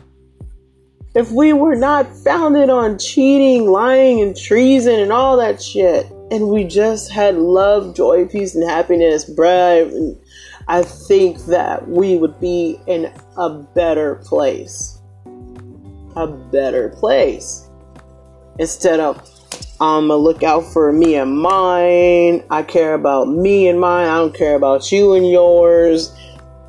If 1.14 1.30
we 1.30 1.52
were 1.52 1.76
not 1.76 2.16
founded 2.16 2.70
on 2.70 2.98
cheating, 2.98 3.66
lying, 3.66 4.22
and 4.22 4.34
treason 4.34 5.00
and 5.00 5.12
all 5.12 5.36
that 5.36 5.60
shit, 5.60 6.10
and 6.32 6.48
we 6.48 6.64
just 6.64 7.12
had 7.12 7.36
love, 7.36 7.94
joy, 7.94 8.24
peace, 8.24 8.54
and 8.54 8.68
happiness, 8.68 9.28
bruh, 9.28 10.18
I 10.66 10.82
think 10.82 11.44
that 11.44 11.86
we 11.86 12.16
would 12.16 12.40
be 12.40 12.80
in 12.86 13.12
a 13.36 13.50
better 13.50 14.14
place. 14.14 14.98
A 16.16 16.26
better 16.26 16.88
place. 16.88 17.68
Instead 18.58 18.98
of, 18.98 19.18
um, 19.78 20.04
I'm 20.04 20.08
gonna 20.08 20.16
look 20.16 20.42
out 20.42 20.64
for 20.72 20.90
me 20.90 21.16
and 21.16 21.38
mine. 21.38 22.42
I 22.48 22.62
care 22.62 22.94
about 22.94 23.28
me 23.28 23.68
and 23.68 23.78
mine. 23.78 24.08
I 24.08 24.16
don't 24.16 24.34
care 24.34 24.54
about 24.54 24.90
you 24.90 25.12
and 25.12 25.30
yours. 25.30 26.16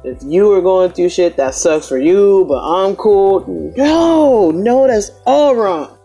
If 0.04 0.18
you 0.24 0.52
are 0.52 0.62
going 0.62 0.92
through 0.92 1.10
shit 1.10 1.38
that 1.38 1.56
sucks 1.56 1.88
for 1.88 1.98
you, 1.98 2.44
but 2.50 2.60
I'm 2.60 2.98
cool. 2.98 3.46
No, 3.78 4.52
no, 4.52 4.88
that's 4.88 5.12
all 5.26 5.56
wrong. 5.56 5.98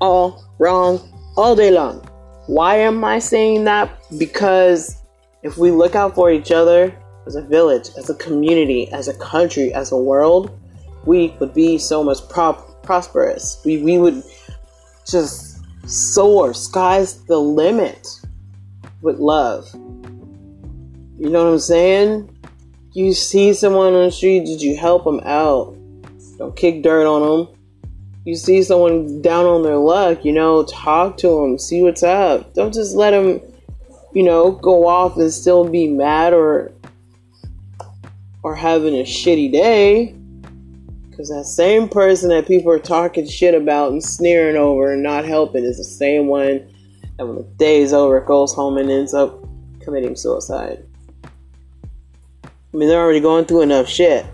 All 0.00 0.42
wrong 0.58 1.00
all 1.36 1.54
day 1.54 1.70
long. 1.70 2.09
Why 2.50 2.78
am 2.78 3.04
I 3.04 3.20
saying 3.20 3.62
that? 3.66 3.96
Because 4.18 5.00
if 5.44 5.56
we 5.56 5.70
look 5.70 5.94
out 5.94 6.16
for 6.16 6.32
each 6.32 6.50
other 6.50 6.92
as 7.24 7.36
a 7.36 7.42
village, 7.42 7.90
as 7.96 8.10
a 8.10 8.14
community, 8.16 8.90
as 8.90 9.06
a 9.06 9.14
country, 9.14 9.72
as 9.72 9.92
a 9.92 9.96
world, 9.96 10.58
we 11.06 11.28
would 11.38 11.54
be 11.54 11.78
so 11.78 12.02
much 12.02 12.28
pro- 12.28 12.54
prosperous. 12.82 13.62
We, 13.64 13.80
we 13.84 13.98
would 13.98 14.24
just 15.06 15.60
soar. 15.88 16.52
Sky's 16.52 17.22
the 17.26 17.38
limit 17.38 18.08
with 19.00 19.20
love. 19.20 19.72
You 19.72 21.30
know 21.30 21.44
what 21.44 21.52
I'm 21.52 21.60
saying? 21.60 22.36
You 22.94 23.14
see 23.14 23.54
someone 23.54 23.94
on 23.94 24.06
the 24.06 24.10
street, 24.10 24.44
did 24.44 24.60
you 24.60 24.76
help 24.76 25.04
them 25.04 25.20
out? 25.22 25.76
Don't 26.36 26.56
kick 26.56 26.82
dirt 26.82 27.06
on 27.06 27.46
them 27.46 27.59
you 28.30 28.36
see 28.36 28.62
someone 28.62 29.20
down 29.22 29.44
on 29.44 29.64
their 29.64 29.76
luck, 29.76 30.24
you 30.24 30.32
know, 30.32 30.62
talk 30.62 31.16
to 31.16 31.26
them, 31.26 31.58
see 31.58 31.82
what's 31.82 32.04
up. 32.04 32.54
Don't 32.54 32.72
just 32.72 32.94
let 32.94 33.10
them, 33.10 33.40
you 34.12 34.22
know, 34.22 34.52
go 34.52 34.86
off 34.86 35.16
and 35.16 35.32
still 35.32 35.68
be 35.68 35.88
mad 35.88 36.32
or 36.32 36.72
or 38.44 38.54
having 38.54 38.94
a 38.94 39.02
shitty 39.02 39.50
day. 39.50 40.14
Because 41.10 41.28
that 41.30 41.44
same 41.44 41.88
person 41.88 42.28
that 42.28 42.46
people 42.46 42.70
are 42.70 42.78
talking 42.78 43.26
shit 43.26 43.52
about 43.52 43.90
and 43.90 44.02
sneering 44.02 44.56
over 44.56 44.92
and 44.92 45.02
not 45.02 45.24
helping 45.24 45.64
is 45.64 45.78
the 45.78 45.84
same 45.84 46.28
one 46.28 46.72
that 47.18 47.26
when 47.26 47.34
the 47.34 47.48
day's 47.56 47.92
over 47.92 48.20
goes 48.20 48.54
home 48.54 48.78
and 48.78 48.92
ends 48.92 49.12
up 49.12 49.44
committing 49.80 50.14
suicide. 50.14 50.86
I 52.44 52.76
mean, 52.76 52.88
they're 52.88 53.02
already 53.02 53.18
going 53.18 53.46
through 53.46 53.62
enough 53.62 53.88
shit. 53.88 54.24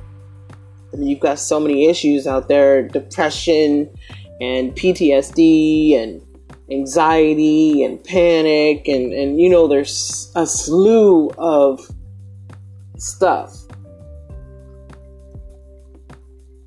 You've 0.98 1.20
got 1.20 1.38
so 1.38 1.60
many 1.60 1.88
issues 1.88 2.26
out 2.26 2.48
there 2.48 2.82
depression 2.82 3.90
and 4.40 4.74
PTSD 4.74 5.96
and 5.96 6.22
anxiety 6.70 7.84
and 7.84 8.02
panic 8.02 8.88
and, 8.88 9.12
and 9.12 9.40
you 9.40 9.48
know 9.48 9.68
there's 9.68 10.32
a 10.34 10.46
slew 10.46 11.30
of 11.38 11.80
stuff. 12.98 13.56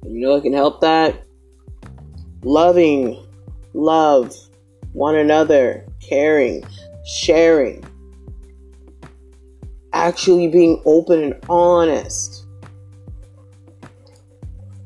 You 0.03 0.19
know 0.21 0.35
it 0.35 0.41
can 0.41 0.53
help 0.53 0.81
that? 0.81 1.23
Loving 2.43 3.25
love 3.73 4.33
one 4.93 5.15
another 5.15 5.85
caring 6.07 6.63
sharing. 7.05 7.83
Actually 9.93 10.47
being 10.47 10.81
open 10.85 11.23
and 11.23 11.45
honest 11.49 12.38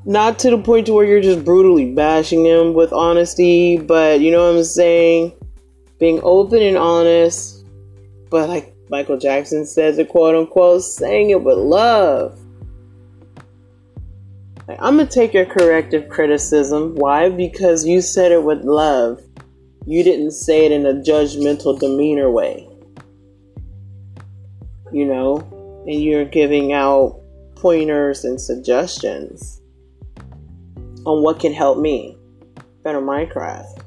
not 0.05 0.39
to 0.39 0.49
the 0.49 0.57
point 0.57 0.87
to 0.87 0.93
where 0.93 1.05
you're 1.05 1.21
just 1.21 1.45
brutally 1.45 1.93
bashing 1.93 2.43
them 2.43 2.73
with 2.73 2.91
honesty, 2.91 3.77
but 3.77 4.19
you 4.19 4.31
know 4.31 4.49
what 4.49 4.57
I'm 4.57 4.63
saying? 4.63 5.33
Being 5.99 6.19
open 6.23 6.61
and 6.61 6.77
honest, 6.77 7.65
but 8.29 8.49
like 8.49 8.75
Michael 8.89 9.17
Jackson 9.17 9.65
says 9.65 9.97
it 9.97 10.09
quote 10.09 10.35
unquote, 10.35 10.83
saying 10.83 11.29
it 11.29 11.41
with 11.41 11.57
love. 11.57 12.39
Like, 14.67 14.77
I'm 14.81 14.97
gonna 14.97 15.09
take 15.09 15.33
your 15.33 15.45
corrective 15.45 16.09
criticism. 16.09 16.95
Why? 16.95 17.29
Because 17.29 17.85
you 17.85 18.01
said 18.01 18.31
it 18.31 18.43
with 18.43 18.63
love. 18.63 19.21
You 19.85 20.03
didn't 20.03 20.31
say 20.31 20.65
it 20.65 20.71
in 20.71 20.85
a 20.85 20.93
judgmental 20.93 21.77
demeanor 21.79 22.29
way. 22.29 22.67
You 24.91 25.05
know? 25.05 25.37
And 25.85 26.01
you're 26.01 26.23
giving 26.23 26.71
out 26.71 27.19
pointers 27.55 28.23
and 28.23 28.39
suggestions 28.39 29.62
on 31.05 31.23
what 31.23 31.39
can 31.39 31.53
help 31.53 31.77
me 31.77 32.17
better 32.83 33.01
my 33.01 33.25
craft. 33.25 33.79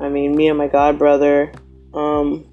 I 0.00 0.08
mean, 0.08 0.34
me 0.34 0.48
and 0.48 0.58
my 0.58 0.68
god 0.68 0.98
brother, 0.98 1.52
um, 1.92 2.46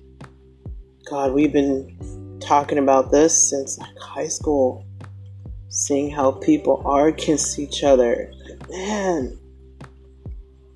God, 1.09 1.33
we've 1.33 1.53
been 1.53 2.39
talking 2.41 2.77
about 2.77 3.11
this 3.11 3.49
since 3.49 3.77
like 3.77 3.97
high 3.97 4.27
school, 4.27 4.85
seeing 5.69 6.09
how 6.09 6.31
people 6.31 6.81
are 6.85 7.07
against 7.07 7.59
each 7.59 7.83
other. 7.83 8.33
Man, 8.69 9.37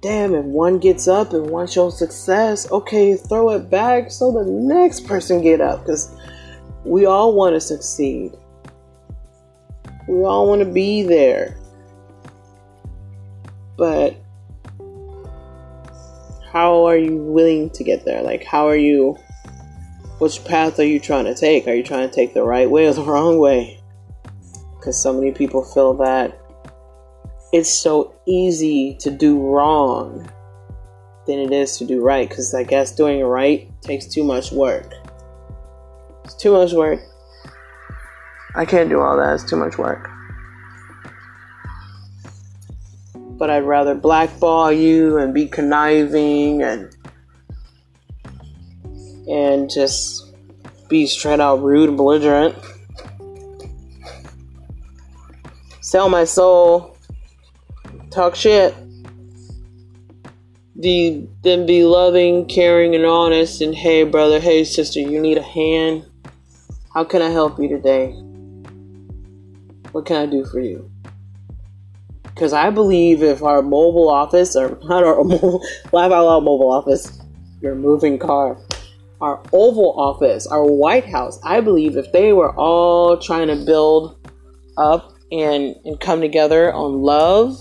damn, 0.01 0.33
if 0.33 0.45
one 0.45 0.79
gets 0.79 1.07
up 1.07 1.33
and 1.33 1.49
one 1.49 1.67
shows 1.67 1.99
success, 1.99 2.71
okay, 2.71 3.15
throw 3.15 3.51
it 3.51 3.69
back 3.69 4.11
so 4.11 4.31
the 4.31 4.49
next 4.49 5.05
person 5.07 5.41
get 5.41 5.59
up 5.59 5.81
because 5.81 6.15
we 6.85 7.05
all 7.05 7.33
want 7.33 7.55
to 7.55 7.61
succeed. 7.61 8.31
We 10.07 10.23
all 10.23 10.47
want 10.47 10.61
to 10.61 10.71
be 10.71 11.03
there. 11.03 11.57
But 13.81 14.15
how 16.53 16.85
are 16.85 16.95
you 16.95 17.17
willing 17.17 17.71
to 17.71 17.83
get 17.83 18.05
there? 18.05 18.21
Like, 18.21 18.43
how 18.43 18.67
are 18.67 18.75
you? 18.75 19.17
Which 20.19 20.45
path 20.45 20.77
are 20.79 20.85
you 20.85 20.99
trying 20.99 21.25
to 21.25 21.33
take? 21.33 21.67
Are 21.67 21.73
you 21.73 21.81
trying 21.81 22.07
to 22.07 22.13
take 22.13 22.35
the 22.35 22.43
right 22.43 22.69
way 22.69 22.85
or 22.85 22.93
the 22.93 23.01
wrong 23.11 23.39
way? 23.39 23.81
Because 24.77 25.01
so 25.01 25.11
many 25.11 25.31
people 25.31 25.63
feel 25.63 25.95
that 25.95 26.39
it's 27.51 27.73
so 27.73 28.13
easy 28.27 28.97
to 28.99 29.09
do 29.09 29.39
wrong 29.39 30.29
than 31.25 31.39
it 31.39 31.51
is 31.51 31.79
to 31.79 31.85
do 31.87 32.03
right. 32.03 32.29
Because 32.29 32.53
I 32.53 32.61
guess 32.61 32.91
doing 32.91 33.23
right 33.23 33.67
takes 33.81 34.05
too 34.05 34.23
much 34.23 34.51
work. 34.51 34.93
It's 36.23 36.35
too 36.35 36.51
much 36.51 36.73
work. 36.73 36.99
I 38.53 38.63
can't 38.63 38.89
do 38.89 39.01
all 39.01 39.17
that. 39.17 39.33
It's 39.33 39.49
too 39.49 39.55
much 39.55 39.79
work. 39.79 40.07
But 43.41 43.49
I'd 43.49 43.63
rather 43.63 43.95
blackball 43.95 44.71
you 44.71 45.17
and 45.17 45.33
be 45.33 45.47
conniving 45.47 46.61
and 46.61 46.95
and 49.27 49.67
just 49.67 50.31
be 50.87 51.07
straight 51.07 51.39
out 51.39 51.63
rude 51.63 51.89
and 51.89 51.97
belligerent 51.97 52.55
sell 55.91 56.07
my 56.07 56.23
soul, 56.23 56.95
talk 58.11 58.35
shit. 58.35 58.75
Be, 60.79 61.27
then 61.43 61.65
be 61.65 61.83
loving, 61.83 62.45
caring, 62.45 62.93
and 62.93 63.05
honest. 63.05 63.61
And 63.61 63.73
hey, 63.73 64.03
brother, 64.03 64.39
hey, 64.39 64.63
sister, 64.63 64.99
you 64.99 65.19
need 65.19 65.39
a 65.39 65.41
hand? 65.41 66.05
How 66.93 67.03
can 67.03 67.23
I 67.23 67.29
help 67.29 67.59
you 67.59 67.67
today? 67.67 68.11
What 69.91 70.05
can 70.05 70.17
I 70.17 70.27
do 70.27 70.45
for 70.45 70.59
you? 70.59 70.90
Because 72.41 72.53
I 72.53 72.71
believe 72.71 73.21
if 73.21 73.43
our 73.43 73.61
mobile 73.61 74.09
office, 74.09 74.55
or 74.55 74.79
not 74.85 75.03
our 75.03 75.23
mobile, 75.23 75.63
laugh 75.91 76.11
out 76.11 76.25
loud 76.25 76.43
mobile 76.43 76.71
office, 76.71 77.21
your 77.61 77.75
moving 77.75 78.17
car, 78.17 78.57
our 79.21 79.39
Oval 79.53 79.93
Office, 79.95 80.47
our 80.47 80.65
White 80.65 81.05
House, 81.05 81.39
I 81.43 81.61
believe 81.61 81.97
if 81.97 82.11
they 82.11 82.33
were 82.33 82.51
all 82.55 83.19
trying 83.19 83.49
to 83.49 83.63
build 83.63 84.27
up 84.75 85.13
and, 85.31 85.75
and 85.85 85.99
come 85.99 86.19
together 86.19 86.73
on 86.73 87.03
love 87.03 87.59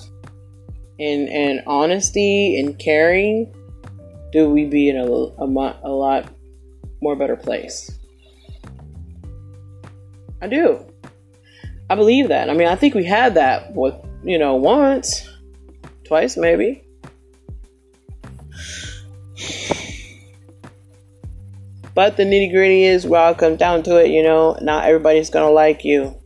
and, 0.98 1.28
and 1.28 1.60
honesty 1.66 2.58
and 2.58 2.78
caring, 2.78 3.54
do 4.32 4.48
we 4.48 4.64
be 4.64 4.88
in 4.88 4.96
a, 4.96 5.04
a, 5.04 5.80
a 5.84 5.92
lot 5.92 6.32
more 7.02 7.16
better 7.16 7.36
place? 7.36 7.98
I 10.40 10.46
do. 10.46 10.86
I 11.90 11.96
believe 11.96 12.28
that. 12.28 12.48
I 12.48 12.54
mean, 12.54 12.68
I 12.68 12.76
think 12.76 12.94
we 12.94 13.04
had 13.04 13.34
that 13.34 13.74
with, 13.74 13.94
you 14.22 14.38
know, 14.38 14.56
once, 14.56 15.28
twice 16.04 16.36
maybe. 16.36 16.84
But 21.94 22.16
the 22.16 22.22
nitty 22.22 22.52
gritty 22.52 22.84
is, 22.84 23.06
well, 23.06 23.34
come 23.34 23.56
down 23.56 23.82
to 23.84 23.96
it, 23.96 24.10
you 24.10 24.22
know, 24.22 24.56
not 24.62 24.84
everybody's 24.84 25.30
gonna 25.30 25.50
like 25.50 25.84
you. 25.84 26.16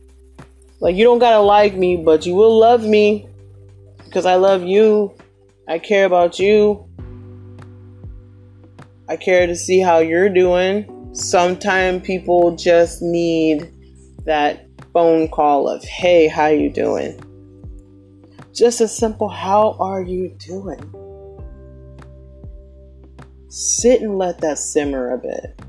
Like, 0.79 0.95
you 0.95 1.03
don't 1.03 1.19
gotta 1.19 1.41
like 1.41 1.75
me, 1.75 1.97
but 1.97 2.25
you 2.25 2.35
will 2.35 2.57
love 2.57 2.83
me 2.83 3.27
because 4.05 4.25
I 4.25 4.35
love 4.35 4.63
you. 4.63 5.13
I 5.67 5.79
care 5.79 6.05
about 6.05 6.37
you. 6.39 6.87
I 9.09 9.17
care 9.17 9.47
to 9.47 9.55
see 9.55 9.79
how 9.79 9.99
you're 9.99 10.29
doing. 10.29 11.09
Sometimes 11.13 12.05
people 12.05 12.55
just 12.55 13.01
need 13.01 13.71
that 14.25 14.67
phone 14.93 15.27
call 15.27 15.67
of, 15.67 15.83
"Hey, 15.83 16.27
how 16.27 16.47
you 16.47 16.69
doing?" 16.69 17.19
Just 18.55 18.79
a 18.79 18.87
simple, 18.87 19.27
"How 19.27 19.75
are 19.81 20.01
you 20.01 20.29
doing?" 20.39 20.79
Sit 23.49 24.01
and 24.01 24.17
let 24.17 24.39
that 24.39 24.57
simmer 24.57 25.13
a 25.13 25.17
bit. 25.17 25.59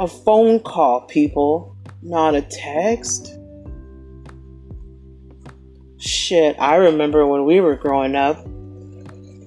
A 0.00 0.08
phone 0.08 0.58
call, 0.58 1.02
people, 1.02 1.76
not 2.02 2.34
a 2.34 2.42
text. 2.42 3.38
Shit, 5.98 6.56
I 6.58 6.74
remember 6.74 7.24
when 7.24 7.44
we 7.44 7.60
were 7.60 7.76
growing 7.76 8.16
up, 8.16 8.44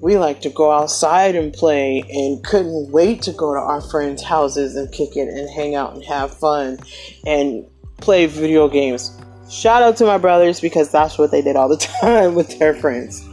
we 0.01 0.17
liked 0.17 0.43
to 0.43 0.49
go 0.49 0.71
outside 0.71 1.35
and 1.35 1.51
play 1.51 2.05
and 2.09 2.41
couldn't 2.41 2.91
wait 2.91 3.21
to 3.23 3.33
go 3.33 3.53
to 3.53 3.59
our 3.59 3.81
friends' 3.81 4.23
houses 4.23 4.77
and 4.77 4.89
kick 4.93 5.17
it 5.17 5.27
and 5.27 5.49
hang 5.49 5.75
out 5.75 5.93
and 5.93 6.05
have 6.05 6.31
fun 6.38 6.77
and 7.25 7.65
play 7.97 8.27
video 8.27 8.69
games. 8.69 9.11
Shout 9.49 9.84
out 9.84 9.97
to 9.97 10.05
my 10.05 10.17
brothers 10.17 10.60
because 10.60 10.91
that's 10.91 11.17
what 11.17 11.29
they 11.31 11.41
did 11.41 11.55
all 11.55 11.69
the 11.69 11.77
time 12.01 12.36
with 12.36 12.58
their 12.58 12.73
friends. 12.73 13.27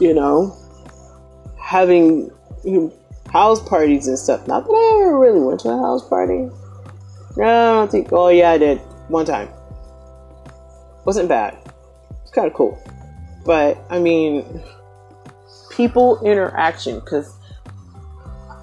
You 0.00 0.14
know, 0.14 0.56
having 1.60 2.30
house 3.30 3.66
parties 3.68 4.08
and 4.08 4.18
stuff. 4.18 4.46
Not 4.46 4.64
that 4.64 4.72
I 4.72 5.02
ever 5.02 5.18
really 5.18 5.40
went 5.40 5.60
to 5.60 5.70
a 5.70 5.76
house 5.76 6.06
party. 6.08 6.48
No, 7.36 7.44
I 7.44 7.74
don't 7.80 7.90
think. 7.90 8.12
Oh 8.12 8.28
yeah, 8.28 8.50
I 8.50 8.58
did 8.58 8.78
one 9.08 9.26
time. 9.26 9.48
Wasn't 11.04 11.28
bad. 11.28 11.56
It's 12.22 12.30
kind 12.30 12.46
of 12.46 12.54
cool, 12.54 12.82
but 13.44 13.78
I 13.90 13.98
mean, 13.98 14.62
people 15.70 16.20
interaction 16.24 17.00
because 17.00 17.34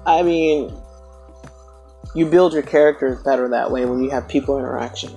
I 0.06 0.22
mean, 0.22 0.74
you 2.14 2.26
build 2.26 2.54
your 2.54 2.62
characters 2.62 3.22
better 3.22 3.48
that 3.48 3.70
way 3.70 3.84
when 3.84 4.02
you 4.02 4.10
have 4.10 4.26
people 4.26 4.58
interaction 4.58 5.12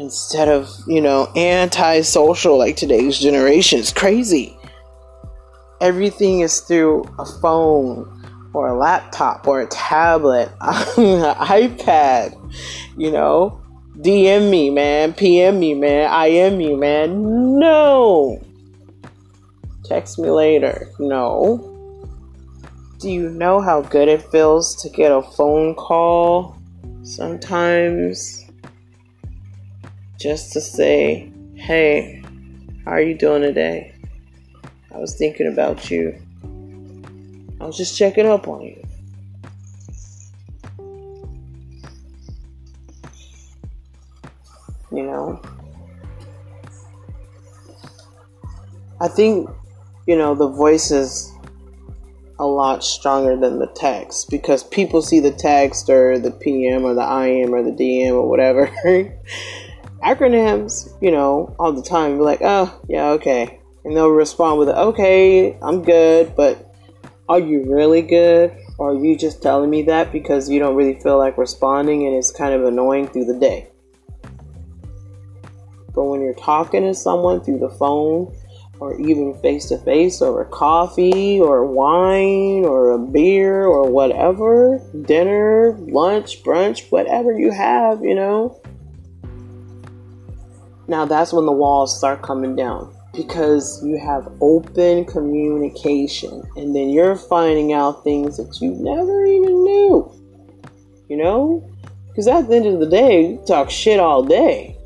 instead 0.00 0.48
of 0.48 0.70
you 0.86 1.00
know 1.00 1.30
anti-social 1.36 2.58
like 2.58 2.76
today's 2.76 3.18
generation. 3.18 3.78
It's 3.78 3.92
crazy. 3.92 4.56
Everything 5.80 6.40
is 6.40 6.60
through 6.60 7.04
a 7.18 7.24
phone 7.40 8.16
or 8.52 8.68
a 8.68 8.76
laptop 8.76 9.46
or 9.46 9.60
a 9.60 9.66
tablet, 9.68 10.50
iPad, 10.60 12.36
you 12.98 13.10
know, 13.12 13.60
DM 13.98 14.50
me, 14.50 14.70
man, 14.70 15.12
PM 15.12 15.58
me, 15.58 15.74
man, 15.74 16.10
IM 16.26 16.58
me, 16.58 16.74
man. 16.74 17.58
No. 17.58 18.42
Text 19.84 20.18
me 20.18 20.30
later. 20.30 20.88
No. 20.98 21.66
Do 22.98 23.10
you 23.10 23.30
know 23.30 23.60
how 23.60 23.80
good 23.82 24.08
it 24.08 24.22
feels 24.30 24.74
to 24.82 24.90
get 24.90 25.10
a 25.10 25.22
phone 25.22 25.74
call 25.74 26.58
sometimes? 27.02 28.39
Just 30.20 30.52
to 30.52 30.60
say, 30.60 31.32
hey, 31.54 32.22
how 32.84 32.90
are 32.90 33.00
you 33.00 33.14
doing 33.14 33.40
today? 33.40 33.94
I 34.94 34.98
was 34.98 35.16
thinking 35.16 35.46
about 35.46 35.90
you. 35.90 36.14
I 37.58 37.64
was 37.64 37.74
just 37.74 37.96
checking 37.96 38.26
up 38.26 38.46
on 38.46 38.60
you. 38.60 38.86
You 44.92 45.04
know? 45.04 45.40
I 49.00 49.08
think, 49.08 49.48
you 50.06 50.18
know, 50.18 50.34
the 50.34 50.48
voice 50.48 50.90
is 50.90 51.32
a 52.38 52.46
lot 52.46 52.84
stronger 52.84 53.38
than 53.38 53.58
the 53.58 53.68
text 53.68 54.28
because 54.28 54.64
people 54.64 55.00
see 55.00 55.20
the 55.20 55.30
text 55.30 55.88
or 55.88 56.18
the 56.18 56.30
PM 56.30 56.84
or 56.84 56.92
the 56.92 57.00
IM 57.00 57.54
or 57.54 57.62
the 57.62 57.70
DM 57.70 58.12
or 58.12 58.28
whatever. 58.28 58.70
Acronyms, 60.02 60.96
you 61.02 61.10
know, 61.10 61.54
all 61.58 61.72
the 61.72 61.82
time. 61.82 62.16
Be 62.16 62.22
like, 62.22 62.40
oh, 62.42 62.80
yeah, 62.88 63.10
okay. 63.10 63.60
And 63.84 63.96
they'll 63.96 64.08
respond 64.08 64.58
with, 64.58 64.68
okay, 64.68 65.58
I'm 65.62 65.82
good, 65.82 66.34
but 66.36 66.74
are 67.28 67.38
you 67.38 67.64
really 67.72 68.02
good? 68.02 68.56
Or 68.78 68.92
are 68.92 69.04
you 69.04 69.16
just 69.16 69.42
telling 69.42 69.70
me 69.70 69.82
that 69.84 70.10
because 70.12 70.48
you 70.48 70.58
don't 70.58 70.74
really 70.74 70.98
feel 71.00 71.18
like 71.18 71.36
responding 71.36 72.06
and 72.06 72.16
it's 72.16 72.30
kind 72.30 72.54
of 72.54 72.64
annoying 72.64 73.08
through 73.08 73.26
the 73.26 73.38
day? 73.38 73.68
But 75.94 76.04
when 76.04 76.22
you're 76.22 76.34
talking 76.34 76.82
to 76.82 76.94
someone 76.94 77.42
through 77.42 77.58
the 77.58 77.70
phone, 77.70 78.34
or 78.80 78.98
even 78.98 79.38
face 79.42 79.66
to 79.66 79.78
face, 79.78 80.22
a 80.22 80.44
coffee, 80.50 81.38
or 81.38 81.66
wine, 81.66 82.64
or 82.64 82.92
a 82.92 82.98
beer, 82.98 83.66
or 83.66 83.90
whatever, 83.90 84.80
dinner, 85.02 85.76
lunch, 85.80 86.42
brunch, 86.42 86.90
whatever 86.90 87.38
you 87.38 87.50
have, 87.50 88.02
you 88.02 88.14
know, 88.14 88.58
now 90.90 91.04
that's 91.04 91.32
when 91.32 91.46
the 91.46 91.52
walls 91.52 91.96
start 91.96 92.20
coming 92.20 92.56
down 92.56 92.92
because 93.14 93.80
you 93.84 93.96
have 93.96 94.28
open 94.40 95.04
communication 95.04 96.42
and 96.56 96.74
then 96.74 96.90
you're 96.90 97.14
finding 97.14 97.72
out 97.72 98.02
things 98.02 98.36
that 98.36 98.60
you 98.60 98.72
never 98.72 99.24
even 99.24 99.64
knew. 99.64 100.12
You 101.08 101.16
know? 101.16 101.70
Because 102.08 102.26
at 102.26 102.48
the 102.48 102.56
end 102.56 102.66
of 102.66 102.80
the 102.80 102.88
day, 102.88 103.30
you 103.30 103.44
talk 103.46 103.70
shit 103.70 104.00
all 104.00 104.24
day. 104.24 104.76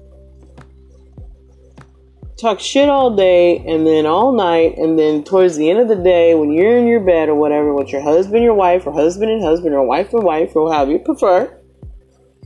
Talk 2.39 2.61
shit 2.61 2.91
all 2.91 3.17
day 3.17 3.65
and 3.67 3.87
then 3.87 4.05
all 4.05 4.33
night, 4.33 4.77
and 4.77 4.99
then 4.99 5.25
towards 5.25 5.57
the 5.57 5.71
end 5.71 5.79
of 5.79 5.89
the 5.89 6.03
day, 6.03 6.35
when 6.35 6.53
you're 6.53 6.77
in 6.77 6.87
your 6.87 7.01
bed 7.01 7.31
or 7.31 7.35
whatever, 7.35 7.73
with 7.73 7.93
your 7.93 8.03
husband, 8.03 8.43
your 8.43 8.53
wife, 8.53 8.87
or 8.87 8.93
husband 8.93 9.31
and 9.31 9.43
husband, 9.43 9.75
or 9.75 9.87
wife 9.87 10.13
and 10.13 10.23
wife, 10.23 10.55
or 10.55 10.71
however 10.71 10.91
you 10.91 10.99
prefer, 10.99 11.45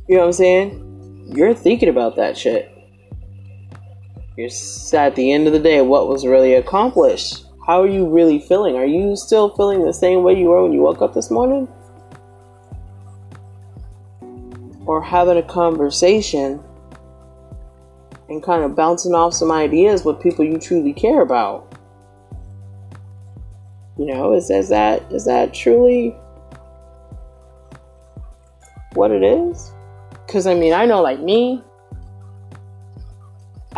you 0.07 0.15
know 0.15 0.21
what 0.21 0.27
I'm 0.27 0.33
saying? 0.33 1.33
You're 1.35 1.55
thinking 1.55 1.89
about 1.89 2.15
that 2.15 2.39
shit 2.39 2.78
you're 4.39 4.49
at 5.01 5.17
the 5.17 5.33
end 5.33 5.49
of 5.49 5.53
the 5.53 5.59
day, 5.59 5.81
what 5.83 6.09
was 6.09 6.25
really 6.25 6.55
accomplished? 6.55 7.45
How 7.67 7.83
are 7.83 7.89
you 7.89 8.09
really 8.09 8.39
feeling? 8.39 8.77
Are 8.77 8.87
you 8.87 9.17
still 9.17 9.51
feeling 9.57 9.85
the 9.85 9.93
same 9.93 10.23
way 10.23 10.39
you 10.39 10.47
were 10.47 10.63
when 10.63 10.73
you 10.73 10.81
woke 10.81 11.03
up 11.03 11.13
this 11.13 11.29
morning? 11.29 11.67
Or 14.87 15.03
having 15.03 15.39
a 15.39 15.43
conversation 15.43 16.63
and 18.29 18.41
kind 18.41 18.63
of 18.63 18.77
bouncing 18.77 19.13
off 19.13 19.35
some 19.35 19.51
ideas 19.51 20.05
with 20.05 20.21
people 20.21 20.45
you 20.45 20.59
truly 20.59 20.93
care 20.93 21.21
about. 21.21 21.75
You 23.99 24.07
know, 24.07 24.35
is, 24.35 24.51
is 24.51 24.69
that 24.69 25.03
is 25.11 25.25
that 25.25 25.53
truly 25.53 26.15
what 28.95 29.11
it 29.11 29.25
is? 29.25 29.73
Because 30.25 30.47
I 30.47 30.55
mean, 30.55 30.73
I 30.73 30.87
know 30.87 31.03
like 31.03 31.19
me, 31.19 31.61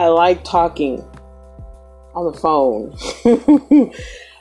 I 0.01 0.09
like 0.09 0.45
talking 0.45 1.05
on 2.15 2.33
the 2.33 2.39
phone. 2.39 2.97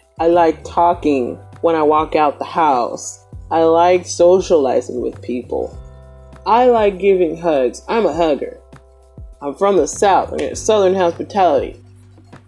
I 0.17 0.28
like 0.28 0.63
talking 0.63 1.36
when 1.60 1.76
I 1.76 1.84
walk 1.84 2.15
out 2.15 2.39
the 2.39 2.45
house. 2.45 3.26
I 3.52 3.63
like 3.63 4.06
socializing 4.06 5.02
with 5.02 5.22
people. 5.22 5.78
I 6.45 6.67
like 6.67 6.98
giving 6.98 7.36
hugs. 7.36 7.82
I'm 7.89 8.06
a 8.06 8.13
hugger. 8.13 8.58
I'm 9.41 9.54
from 9.54 9.76
the 9.76 9.86
South. 9.86 10.32
I 10.41 10.54
Southern 10.54 10.95
hospitality. 10.95 11.78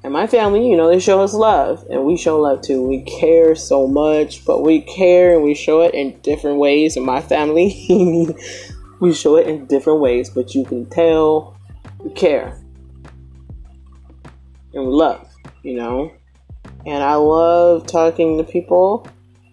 And 0.06 0.14
my 0.14 0.26
family, 0.26 0.70
you 0.70 0.78
know, 0.78 0.88
they 0.88 1.02
show 1.02 1.20
us 1.20 1.34
love, 1.34 1.86
and 1.90 2.06
we 2.06 2.16
show 2.16 2.40
love 2.40 2.62
too. 2.62 2.82
We 2.82 3.02
care 3.02 3.56
so 3.56 3.88
much, 3.88 4.46
but 4.46 4.64
we 4.64 4.80
care 4.84 5.34
and 5.34 5.44
we 5.44 5.54
show 5.54 5.82
it 5.82 5.94
in 5.94 6.18
different 6.22 6.60
ways. 6.60 6.96
In 6.96 7.06
my 7.06 7.20
family, 7.20 7.76
we 9.02 9.14
show 9.14 9.36
it 9.36 9.48
in 9.48 9.66
different 9.66 10.00
ways, 10.00 10.30
but 10.30 10.56
you 10.56 10.64
can 10.64 10.86
tell 10.86 11.58
we 12.00 12.12
care 12.12 12.61
and 14.74 14.86
we 14.86 14.92
love, 14.92 15.28
you 15.64 15.76
know. 15.76 16.14
And 16.86 17.04
I 17.04 17.16
love 17.16 17.88
talking 17.88 18.38
to 18.38 18.44
people, 18.44 19.08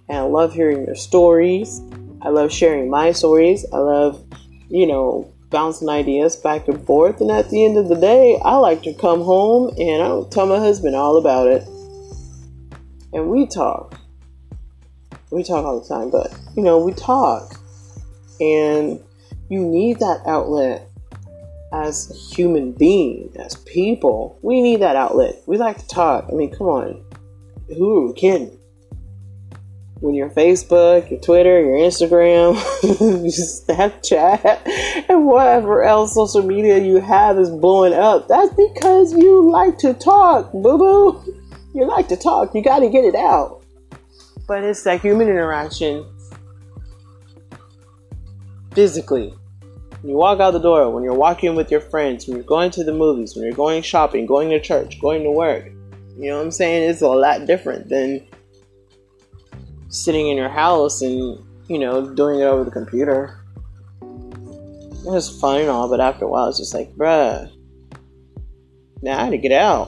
and 0.09 0.19
I 0.19 0.23
love 0.23 0.55
hearing 0.55 0.87
their 0.87 0.95
stories. 0.95 1.81
I 2.23 2.31
love 2.31 2.53
sharing 2.53 2.91
my 2.91 3.13
stories. 3.13 3.65
I 3.73 3.79
love, 3.79 4.25
you 4.69 4.87
know, 4.87 5.33
bouncing 5.51 5.89
ideas 5.89 6.37
back 6.37 6.69
and 6.69 6.85
forth. 6.85 7.21
And 7.21 7.31
at 7.31 7.51
the 7.51 7.65
end 7.65 7.79
of 7.79 7.89
the 7.89 7.95
day, 7.95 8.39
I 8.45 8.57
like 8.57 8.83
to 8.83 8.95
come 8.95 9.23
home 9.23 9.75
and 9.79 10.03
I'll 10.03 10.25
tell 10.25 10.47
my 10.47 10.59
husband 10.59 10.95
all 10.95 11.17
about 11.17 11.49
it. 11.49 11.67
And 13.13 13.29
we 13.29 13.47
talk. 13.47 13.99
We 15.31 15.43
talk 15.43 15.65
all 15.65 15.81
the 15.81 15.89
time, 15.89 16.11
but 16.11 16.35
you 16.57 16.63
know, 16.63 16.79
we 16.79 16.93
talk. 16.93 17.55
And 18.41 19.01
you 19.49 19.65
need 19.65 19.99
that 20.01 20.23
outlet 20.27 20.88
as 21.73 22.33
human 22.35 22.73
being, 22.73 23.33
as 23.39 23.57
people. 23.57 24.39
We 24.43 24.61
need 24.63 24.81
that 24.81 24.97
outlet. 24.97 25.43
We 25.47 25.59
like 25.59 25.79
to 25.79 25.89
talk. 25.89 26.27
I 26.31 26.35
mean, 26.35 26.51
come 26.55 26.69
on. 26.69 27.05
Who 27.69 27.99
are 27.99 28.07
we 28.09 28.15
kidding? 28.15 28.59
when 30.01 30.15
your 30.15 30.31
Facebook, 30.31 31.11
your 31.11 31.21
Twitter, 31.21 31.61
your 31.61 31.77
Instagram, 31.79 32.55
Snapchat, 33.67 35.07
and 35.09 35.27
whatever 35.27 35.83
else 35.83 36.15
social 36.15 36.43
media 36.43 36.79
you 36.79 37.01
have 37.01 37.39
is 37.39 37.51
blowing 37.51 37.93
up, 37.93 38.29
that's 38.29 38.55
because 38.55 39.13
you 39.13 39.51
like 39.51 39.79
to 39.79 39.95
talk, 39.95 40.53
boo 40.53 40.79
boo. 40.79 41.35
You 41.75 41.87
like 41.87 42.09
to 42.09 42.17
talk, 42.17 42.55
you 42.55 42.63
got 42.63 42.81
to 42.81 42.89
get 42.89 43.05
it 43.05 43.15
out. 43.15 43.63
But 44.47 44.65
it's 44.65 44.83
that 44.85 45.01
human 45.01 45.29
interaction 45.29 46.07
physically. 48.73 49.35
When 50.01 50.11
you 50.11 50.17
walk 50.17 50.39
out 50.39 50.53
the 50.53 50.61
door, 50.61 50.91
when 50.91 51.03
you're 51.03 51.15
walking 51.15 51.57
with 51.57 51.71
your 51.71 51.81
friends, 51.81 52.27
when 52.27 52.37
you're 52.37 52.45
going 52.45 52.71
to 52.73 52.85
the 52.85 52.93
movies, 52.93 53.35
when 53.35 53.45
you're 53.45 53.55
going 53.55 53.83
shopping, 53.83 54.27
going 54.27 54.49
to 54.51 54.61
church, 54.61 55.01
going 55.01 55.25
to 55.25 55.31
work, 55.31 55.67
you 56.17 56.31
know 56.31 56.39
what 56.39 56.45
I'm 56.45 56.51
saying? 56.51 56.89
It's 56.89 57.01
a 57.01 57.09
lot 57.09 57.47
different 57.47 57.89
than 57.89 58.27
sitting 59.89 60.29
in 60.29 60.37
your 60.37 60.49
house 60.49 61.03
and, 61.03 61.45
you 61.69 61.79
know, 61.79 62.13
doing 62.15 62.41
it 62.41 62.45
over 62.45 62.65
the 62.65 62.71
computer. 62.71 63.41
It 64.03 65.05
was 65.05 65.41
fun 65.41 65.61
and 65.61 65.71
all, 65.71 65.89
but 65.89 66.01
after 66.01 66.25
a 66.25 66.29
while, 66.29 66.49
it's 66.49 66.59
just 66.59 66.75
like, 66.75 66.95
bruh, 66.95 67.51
now 69.01 69.19
I 69.19 69.25
had 69.25 69.31
to 69.31 69.39
get 69.39 69.53
out. 69.53 69.87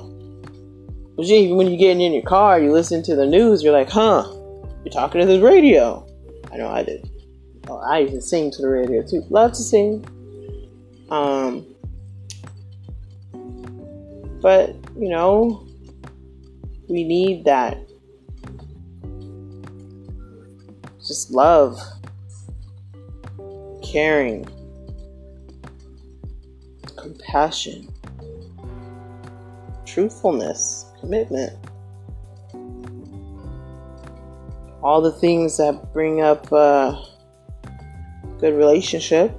But 1.17 1.27
when 1.27 1.67
you're 1.67 1.77
getting 1.77 2.01
in 2.01 2.13
your 2.13 2.23
car, 2.23 2.61
you 2.61 2.73
listen 2.73 3.03
to 3.03 3.17
the 3.17 3.27
news, 3.27 3.63
you're 3.63 3.73
like, 3.73 3.91
huh, 3.91 4.23
you're 4.85 4.93
talking 4.93 5.21
to 5.21 5.27
the 5.27 5.43
radio. 5.43 6.07
I 6.53 6.57
know 6.57 6.69
I 6.69 6.85
did. 6.85 7.10
Oh, 7.71 7.81
I 7.89 8.07
to 8.07 8.21
sing 8.21 8.51
to 8.51 8.63
the 8.63 8.69
radio 8.69 9.01
too. 9.01 9.23
Love 9.31 9.53
to 9.53 9.63
sing. 9.63 10.05
Um, 11.09 11.65
but 14.43 14.75
you 14.99 15.09
know, 15.09 15.65
we 16.89 17.05
need 17.05 17.45
that 17.45 17.79
just 21.07 21.31
love, 21.31 21.81
caring, 23.83 24.49
compassion, 26.97 27.89
truthfulness, 29.87 30.87
commitment. 30.99 31.53
All 34.83 35.01
the 35.01 35.13
things 35.13 35.57
that 35.59 35.93
bring 35.93 36.21
up 36.21 36.51
a 36.51 37.10
good 38.41 38.55
relationship, 38.55 39.31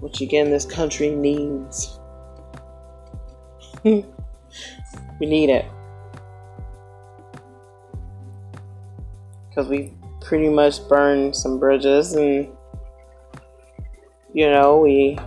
which 0.00 0.20
again 0.20 0.50
this 0.50 0.64
country 0.64 1.10
needs. 1.10 1.98
we 3.84 4.04
need 5.20 5.50
it. 5.50 5.64
because 9.50 9.68
we 9.68 9.92
pretty 10.20 10.48
much 10.48 10.86
burned 10.88 11.34
some 11.34 11.58
bridges 11.58 12.14
and 12.14 12.48
you 14.32 14.48
know 14.48 14.78
we 14.78 15.18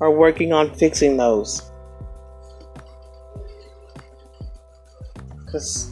are 0.00 0.10
working 0.10 0.52
on 0.52 0.72
fixing 0.74 1.16
those 1.16 1.70
because 5.38 5.91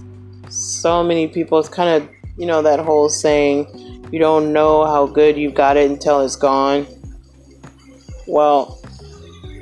so 0.80 1.02
many 1.02 1.28
people 1.28 1.58
it's 1.58 1.68
kind 1.68 2.02
of 2.02 2.08
you 2.36 2.46
know 2.46 2.62
that 2.62 2.80
whole 2.80 3.08
saying 3.08 3.66
you 4.12 4.18
don't 4.18 4.52
know 4.52 4.84
how 4.84 5.06
good 5.06 5.36
you've 5.36 5.54
got 5.54 5.76
it 5.76 5.90
until 5.90 6.20
it's 6.20 6.36
gone 6.36 6.86
well 8.26 8.80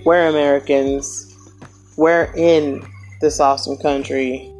we're 0.04 0.28
americans 0.28 1.24
we're 1.96 2.33
in 2.37 2.83
this 3.20 3.40
awesome 3.40 3.76
country 3.78 4.52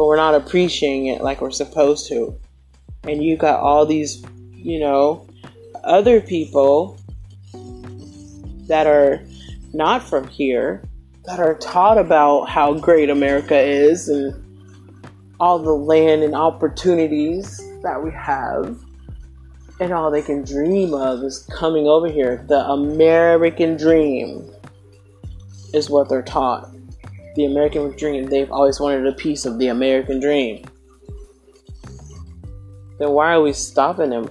but 0.00 0.06
we're 0.06 0.16
not 0.16 0.34
appreciating 0.34 1.08
it 1.08 1.20
like 1.20 1.42
we're 1.42 1.50
supposed 1.50 2.08
to. 2.08 2.34
And 3.04 3.22
you 3.22 3.36
got 3.36 3.60
all 3.60 3.84
these, 3.84 4.24
you 4.54 4.80
know, 4.80 5.28
other 5.84 6.22
people 6.22 6.98
that 8.66 8.86
are 8.86 9.22
not 9.74 10.02
from 10.02 10.26
here 10.26 10.82
that 11.26 11.38
are 11.38 11.54
taught 11.58 11.98
about 11.98 12.46
how 12.46 12.72
great 12.72 13.10
America 13.10 13.58
is 13.58 14.08
and 14.08 14.39
all 15.40 15.58
the 15.58 15.72
land 15.72 16.22
and 16.22 16.34
opportunities 16.34 17.58
that 17.82 18.02
we 18.02 18.10
have. 18.12 18.78
And 19.80 19.92
all 19.92 20.10
they 20.10 20.22
can 20.22 20.44
dream 20.44 20.92
of 20.92 21.24
is 21.24 21.48
coming 21.50 21.86
over 21.86 22.06
here. 22.06 22.44
The 22.48 22.60
American 22.60 23.76
dream 23.78 24.50
is 25.72 25.88
what 25.88 26.08
they're 26.08 26.22
taught 26.22 26.70
the 27.36 27.44
American 27.44 27.90
dream. 27.96 28.26
They've 28.26 28.50
always 28.50 28.80
wanted 28.80 29.06
a 29.06 29.12
piece 29.12 29.46
of 29.46 29.58
the 29.58 29.68
American 29.68 30.20
dream. 30.20 30.64
Then 32.98 33.10
why 33.10 33.34
are 33.34 33.40
we 33.40 33.52
stopping 33.52 34.10
them? 34.10 34.28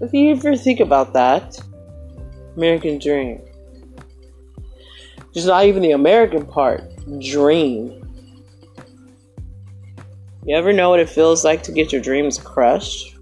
If 0.00 0.12
you 0.12 0.30
ever 0.30 0.56
think 0.56 0.80
about 0.80 1.12
that, 1.12 1.62
American 2.56 2.98
dream. 2.98 3.40
Just 5.32 5.46
not 5.46 5.66
even 5.66 5.82
the 5.82 5.92
American 5.92 6.46
part. 6.46 6.82
Dream. 7.20 8.03
You 10.46 10.54
ever 10.56 10.74
know 10.74 10.90
what 10.90 11.00
it 11.00 11.08
feels 11.08 11.42
like 11.42 11.62
to 11.62 11.72
get 11.72 11.90
your 11.90 12.02
dreams 12.02 12.36
crushed? 12.36 13.16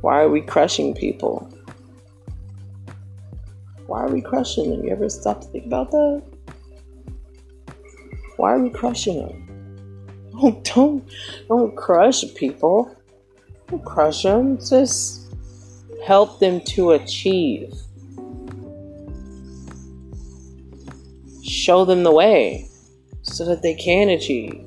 Why 0.00 0.20
are 0.22 0.28
we 0.28 0.42
crushing 0.42 0.94
people? 0.94 1.50
Why 3.88 4.04
are 4.04 4.12
we 4.12 4.20
crushing 4.20 4.70
them? 4.70 4.84
You 4.84 4.92
ever 4.92 5.08
stop 5.08 5.40
to 5.40 5.48
think 5.48 5.66
about 5.66 5.90
that? 5.90 6.22
Why 8.36 8.52
are 8.52 8.60
we 8.60 8.70
crushing 8.70 9.26
them? 9.26 10.30
Don't 10.40 10.64
don't 10.72 11.10
don't 11.48 11.76
crush 11.76 12.22
people. 12.36 12.96
Don't 13.68 13.84
crush 13.84 14.22
them. 14.22 14.58
Just 14.58 15.34
help 16.06 16.38
them 16.38 16.60
to 16.66 16.92
achieve. 16.92 17.74
Show 21.42 21.84
them 21.84 22.04
the 22.04 22.12
way 22.12 22.68
so 23.24 23.44
that 23.44 23.60
they 23.60 23.74
can 23.74 24.08
achieve. 24.08 24.64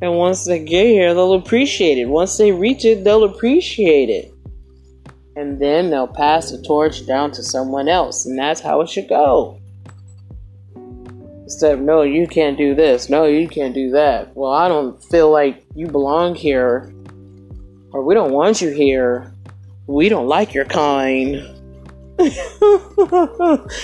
And 0.00 0.16
once 0.18 0.46
they 0.46 0.64
get 0.64 0.86
here, 0.86 1.14
they'll 1.14 1.34
appreciate 1.34 1.98
it. 1.98 2.06
Once 2.06 2.36
they 2.38 2.50
reach 2.50 2.84
it, 2.84 3.04
they'll 3.04 3.24
appreciate 3.24 4.08
it 4.08 4.32
and 5.36 5.60
then 5.60 5.90
they'll 5.90 6.06
pass 6.06 6.50
the 6.50 6.62
torch 6.62 7.06
down 7.06 7.30
to 7.32 7.42
someone 7.42 7.88
else, 7.88 8.26
and 8.26 8.38
that's 8.38 8.60
how 8.60 8.80
it 8.80 8.88
should 8.88 9.08
go. 9.08 9.58
Instead 11.44 11.74
of, 11.74 11.80
no, 11.80 12.02
you 12.02 12.26
can't 12.26 12.58
do 12.58 12.74
this, 12.74 13.08
no, 13.08 13.24
you 13.24 13.48
can't 13.48 13.74
do 13.74 13.90
that. 13.90 14.34
Well, 14.36 14.52
I 14.52 14.68
don't 14.68 15.02
feel 15.04 15.30
like 15.30 15.64
you 15.74 15.86
belong 15.86 16.34
here, 16.34 16.92
or 17.92 18.04
we 18.04 18.14
don't 18.14 18.32
want 18.32 18.60
you 18.60 18.70
here. 18.70 19.32
We 19.86 20.08
don't 20.08 20.28
like 20.28 20.54
your 20.54 20.64
kind. 20.64 21.48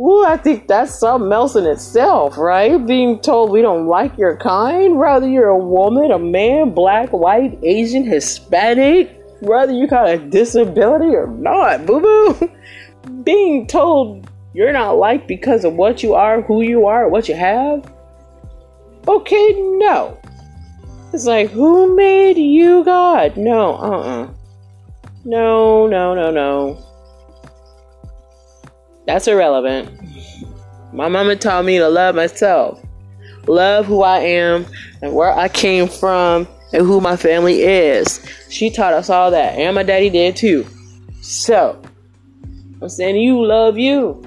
Ooh, 0.00 0.24
I 0.24 0.38
think 0.38 0.66
that's 0.66 0.98
something 0.98 1.30
else 1.30 1.56
in 1.56 1.66
itself, 1.66 2.38
right? 2.38 2.84
Being 2.86 3.20
told 3.20 3.50
we 3.50 3.60
don't 3.60 3.86
like 3.86 4.16
your 4.16 4.34
kind, 4.34 4.96
whether 4.96 5.28
you're 5.28 5.48
a 5.48 5.58
woman, 5.58 6.10
a 6.10 6.18
man, 6.18 6.70
black, 6.70 7.10
white, 7.10 7.58
Asian, 7.62 8.04
Hispanic, 8.04 9.14
whether 9.40 9.72
you 9.72 9.86
got 9.86 10.08
a 10.08 10.16
disability 10.16 11.14
or 11.14 11.26
not, 11.26 11.84
boo 11.84 12.00
boo. 12.00 12.50
Being 13.24 13.66
told 13.66 14.26
you're 14.54 14.72
not 14.72 14.92
liked 14.92 15.28
because 15.28 15.66
of 15.66 15.74
what 15.74 16.02
you 16.02 16.14
are, 16.14 16.40
who 16.40 16.62
you 16.62 16.86
are, 16.86 17.06
what 17.08 17.28
you 17.28 17.34
have. 17.34 17.92
Okay, 19.06 19.52
no. 19.52 20.18
It's 21.12 21.26
like, 21.26 21.50
who 21.50 21.94
made 21.94 22.38
you 22.38 22.84
God? 22.84 23.36
No, 23.36 23.74
uh 23.74 23.90
uh-uh. 23.90 24.22
uh. 24.22 24.28
No, 25.26 25.86
no, 25.86 26.14
no, 26.14 26.30
no. 26.30 26.89
That's 29.10 29.26
irrelevant. 29.26 29.90
My 30.92 31.08
mama 31.08 31.34
taught 31.34 31.64
me 31.64 31.78
to 31.78 31.88
love 31.88 32.14
myself, 32.14 32.80
love 33.48 33.84
who 33.84 34.02
I 34.04 34.18
am 34.20 34.66
and 35.02 35.12
where 35.12 35.36
I 35.36 35.48
came 35.48 35.88
from 35.88 36.46
and 36.72 36.86
who 36.86 37.00
my 37.00 37.16
family 37.16 37.62
is. 37.62 38.24
She 38.50 38.70
taught 38.70 38.92
us 38.92 39.10
all 39.10 39.32
that, 39.32 39.58
and 39.58 39.74
my 39.74 39.82
daddy 39.82 40.10
did 40.10 40.36
too. 40.36 40.64
So, 41.22 41.82
I'm 42.80 42.88
saying 42.88 43.16
you 43.16 43.44
love 43.44 43.76
you. 43.76 44.22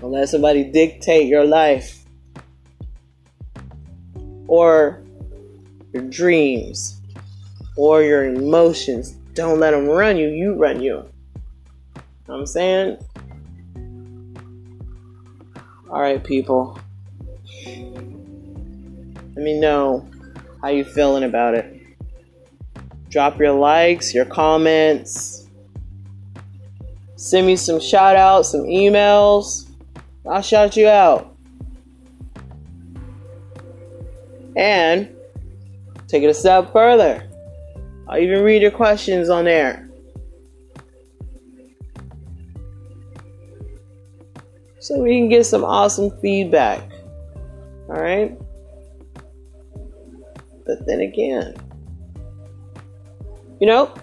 Don't 0.00 0.10
let 0.10 0.28
somebody 0.28 0.64
dictate 0.64 1.28
your 1.28 1.44
life 1.44 2.02
or 4.48 5.04
your 5.92 6.02
dreams 6.02 7.00
or 7.76 8.02
your 8.02 8.24
emotions. 8.24 9.12
Don't 9.34 9.60
let 9.60 9.70
them 9.70 9.86
run 9.86 10.16
you, 10.16 10.30
you 10.30 10.54
run 10.54 10.82
you. 10.82 11.04
I'm 12.28 12.44
saying? 12.44 12.98
Alright, 15.92 16.24
people. 16.24 16.78
Let 17.66 19.36
me 19.36 19.60
know 19.60 20.08
how 20.62 20.68
you 20.68 20.84
feeling 20.84 21.24
about 21.24 21.54
it. 21.54 21.82
Drop 23.10 23.38
your 23.38 23.52
likes, 23.52 24.14
your 24.14 24.24
comments. 24.24 25.50
Send 27.16 27.46
me 27.46 27.56
some 27.56 27.78
shout 27.78 28.16
outs, 28.16 28.52
some 28.52 28.62
emails. 28.62 29.70
I'll 30.26 30.40
shout 30.40 30.78
you 30.78 30.88
out. 30.88 31.36
And 34.56 35.14
take 36.08 36.22
it 36.22 36.30
a 36.30 36.34
step 36.34 36.72
further. 36.72 37.28
I'll 38.08 38.18
even 38.18 38.42
read 38.42 38.62
your 38.62 38.70
questions 38.70 39.28
on 39.28 39.44
there. 39.44 39.90
So 44.82 44.98
we 44.98 45.16
can 45.16 45.28
get 45.28 45.46
some 45.46 45.64
awesome 45.64 46.10
feedback. 46.18 46.82
All 47.88 48.02
right? 48.02 48.36
But 50.66 50.84
then 50.86 51.02
again, 51.02 51.54
you 53.60 53.68
know. 53.68 53.94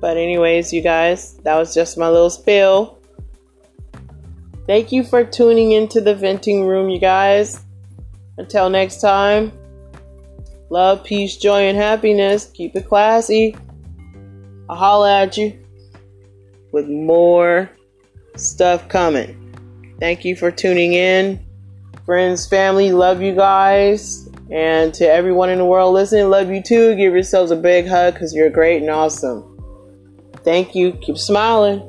But, 0.00 0.16
anyways, 0.16 0.72
you 0.72 0.80
guys, 0.80 1.34
that 1.44 1.54
was 1.56 1.74
just 1.74 1.98
my 1.98 2.08
little 2.08 2.30
spill. 2.30 2.98
Thank 4.66 4.90
you 4.90 5.04
for 5.04 5.22
tuning 5.22 5.72
into 5.72 6.00
the 6.00 6.14
venting 6.14 6.66
room, 6.66 6.88
you 6.88 6.98
guys. 6.98 7.62
Until 8.38 8.70
next 8.70 9.02
time, 9.02 9.52
love, 10.70 11.04
peace, 11.04 11.36
joy, 11.36 11.68
and 11.68 11.76
happiness. 11.76 12.46
Keep 12.54 12.76
it 12.76 12.88
classy. 12.88 13.54
I'll 14.70 14.76
holla 14.76 15.20
at 15.24 15.36
you 15.36 15.59
with 16.72 16.88
more 16.88 17.70
stuff 18.36 18.88
coming. 18.88 19.36
Thank 19.98 20.24
you 20.24 20.36
for 20.36 20.50
tuning 20.50 20.94
in. 20.94 21.44
Friends, 22.06 22.46
family, 22.46 22.92
love 22.92 23.20
you 23.20 23.34
guys. 23.34 24.28
And 24.50 24.92
to 24.94 25.04
everyone 25.08 25.50
in 25.50 25.58
the 25.58 25.64
world 25.64 25.94
listening, 25.94 26.28
love 26.28 26.50
you 26.50 26.62
too. 26.62 26.96
Give 26.96 27.12
yourselves 27.12 27.50
a 27.50 27.56
big 27.56 27.86
hug 27.86 28.14
because 28.14 28.34
you're 28.34 28.50
great 28.50 28.82
and 28.82 28.90
awesome. 28.90 29.46
Thank 30.42 30.74
you. 30.74 30.92
Keep 30.92 31.18
smiling. 31.18 31.80